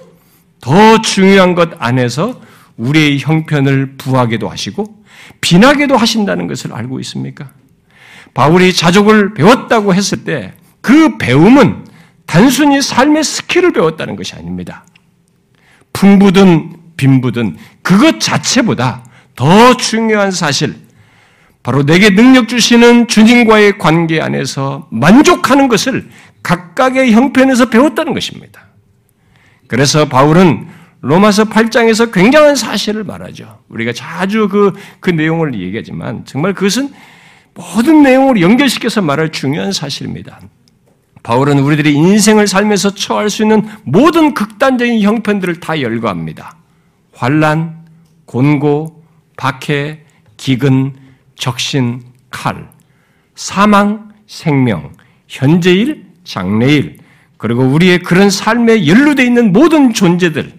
[0.61, 2.39] 더 중요한 것 안에서
[2.77, 5.03] 우리의 형편을 부하게도 하시고
[5.41, 7.51] 빈하게도 하신다는 것을 알고 있습니까?
[8.33, 10.53] 바울이 자족을 배웠다고 했을 때
[10.85, 11.83] 그 배움은
[12.25, 14.85] 단순히 삶의 skill을 배웠다는 것이 아닙니다.
[15.93, 19.03] 풍부든 빈부든 그것 자체보다
[19.35, 20.75] 더 중요한 사실,
[21.63, 26.09] 바로 내게 능력 주시는 주님과의 관계 안에서 만족하는 것을
[26.43, 28.67] 각각의 형편에서 배웠다는 것입니다.
[29.67, 30.67] 그래서 바울은
[31.01, 33.59] 로마서 8장에서 굉장한 사실을 말하죠.
[33.69, 36.93] 우리가 자주 그, 그 내용을 얘기하지만 정말 그것은
[37.53, 40.39] 모든 내용을 연결시켜서 말할 중요한 사실입니다.
[41.25, 46.55] 바울은 우리들이 인생을 살면서 처할 수 있는 모든 극단적인 형편들을 다 열거합니다.
[47.13, 47.83] 환란,
[48.25, 49.03] 곤고,
[49.35, 50.01] 박해,
[50.37, 50.93] 기근,
[51.35, 52.69] 적신, 칼,
[53.33, 54.93] 사망, 생명,
[55.27, 56.99] 현재일, 장래일,
[57.37, 60.53] 그리고 우리의 그런 삶에 연루되어 있는 모든 존재들,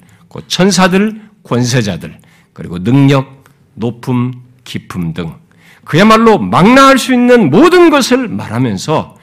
[0.49, 2.19] 천사들, 권세자들,
[2.53, 3.45] 그리고 능력,
[3.75, 4.33] 높음,
[4.64, 5.33] 기품 등
[5.85, 9.16] 그야말로 망라할 수 있는 모든 것을 말하면서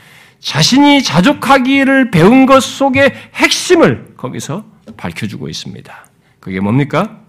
[0.44, 4.66] 자신이 자족하기를 배운 것 속의 핵심을 거기서
[4.98, 6.06] 밝혀주고 있습니다.
[6.42, 7.22] 그게 뭡니까?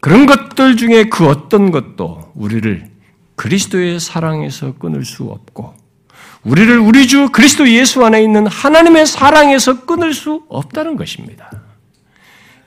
[0.00, 2.86] 그런 것들 중에 그 어떤 것도 우리를
[3.36, 5.74] 그리스도의 사랑에서 끊을 수 없고,
[6.44, 11.50] 우리를 우리 주 그리스도 예수 안에 있는 하나님의 사랑에서 끊을 수 없다는 것입니다.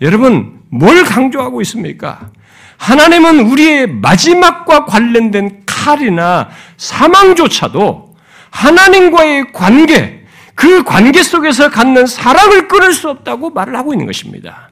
[0.02, 2.30] 여러분, 뭘 강조하고 있습니까?
[2.78, 8.07] 하나님은 우리의 마지막과 관련된 칼이나 사망조차도
[8.50, 10.26] 하나님과의 관계,
[10.56, 14.72] 그 관계 속에서 갖는 사랑을 끊을 수 없다고 말을 하고 있는 것입니다.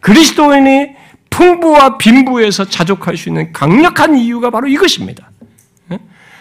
[0.00, 0.90] 그리스도인이
[1.30, 5.30] 풍부와 빈부에서 자족할 수 있는 강력한 이유가 바로 이것입니다.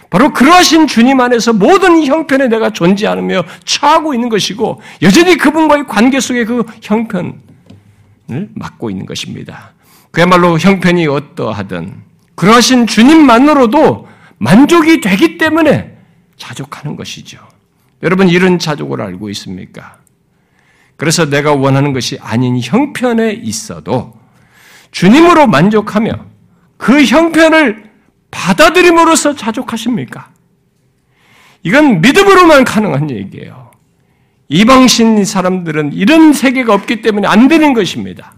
[0.10, 6.46] 바로 그러하신 주님 안에서 모든 형편에 내가 존재하며 처하고 있는 것이고 여전히 그분과의 관계 속에
[6.46, 7.34] 그 형편을
[8.54, 9.74] 맡고 있는 것입니다.
[10.12, 12.04] 그야말로 형편이 어떠하든
[12.36, 14.08] 그러하신 주님만으로도
[14.38, 15.95] 만족이 되기 때문에
[16.38, 17.40] 자족하는 것이죠.
[18.04, 20.00] 여러분 이런 자족을 알고 있습니까?
[20.98, 24.18] 그래서 내가 원하는 것이 아닌 형편에 있어도
[24.92, 26.26] 주님으로 만족하며
[26.78, 27.90] 그 형편을
[28.32, 30.30] 받아들임으로써 자족하십니까?
[31.64, 33.72] 이건 믿음으로만 가능한 얘기예요.
[34.48, 38.36] 이방신 사람들은 이런 세계가 없기 때문에 안 되는 것입니다.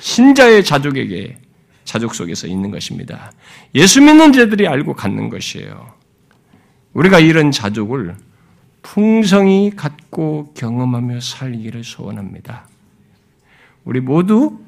[0.00, 1.38] 신자의 자족에게
[1.84, 3.32] 자족 속에서 있는 것입니다.
[3.74, 5.97] 예수 믿는 자들이 알고 갖는 것이에요.
[6.98, 8.16] 우리가 이런 자족을
[8.82, 12.66] 풍성히 갖고 경험하며 살기를 소원합니다.
[13.84, 14.58] 우리 모두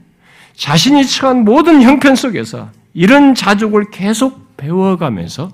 [0.55, 5.51] 자신이 처한 모든 형편 속에서 이런 자족을 계속 배워가면서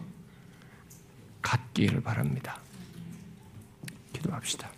[1.41, 2.59] 갖기를 바랍니다.
[4.13, 4.69] 기도합시다.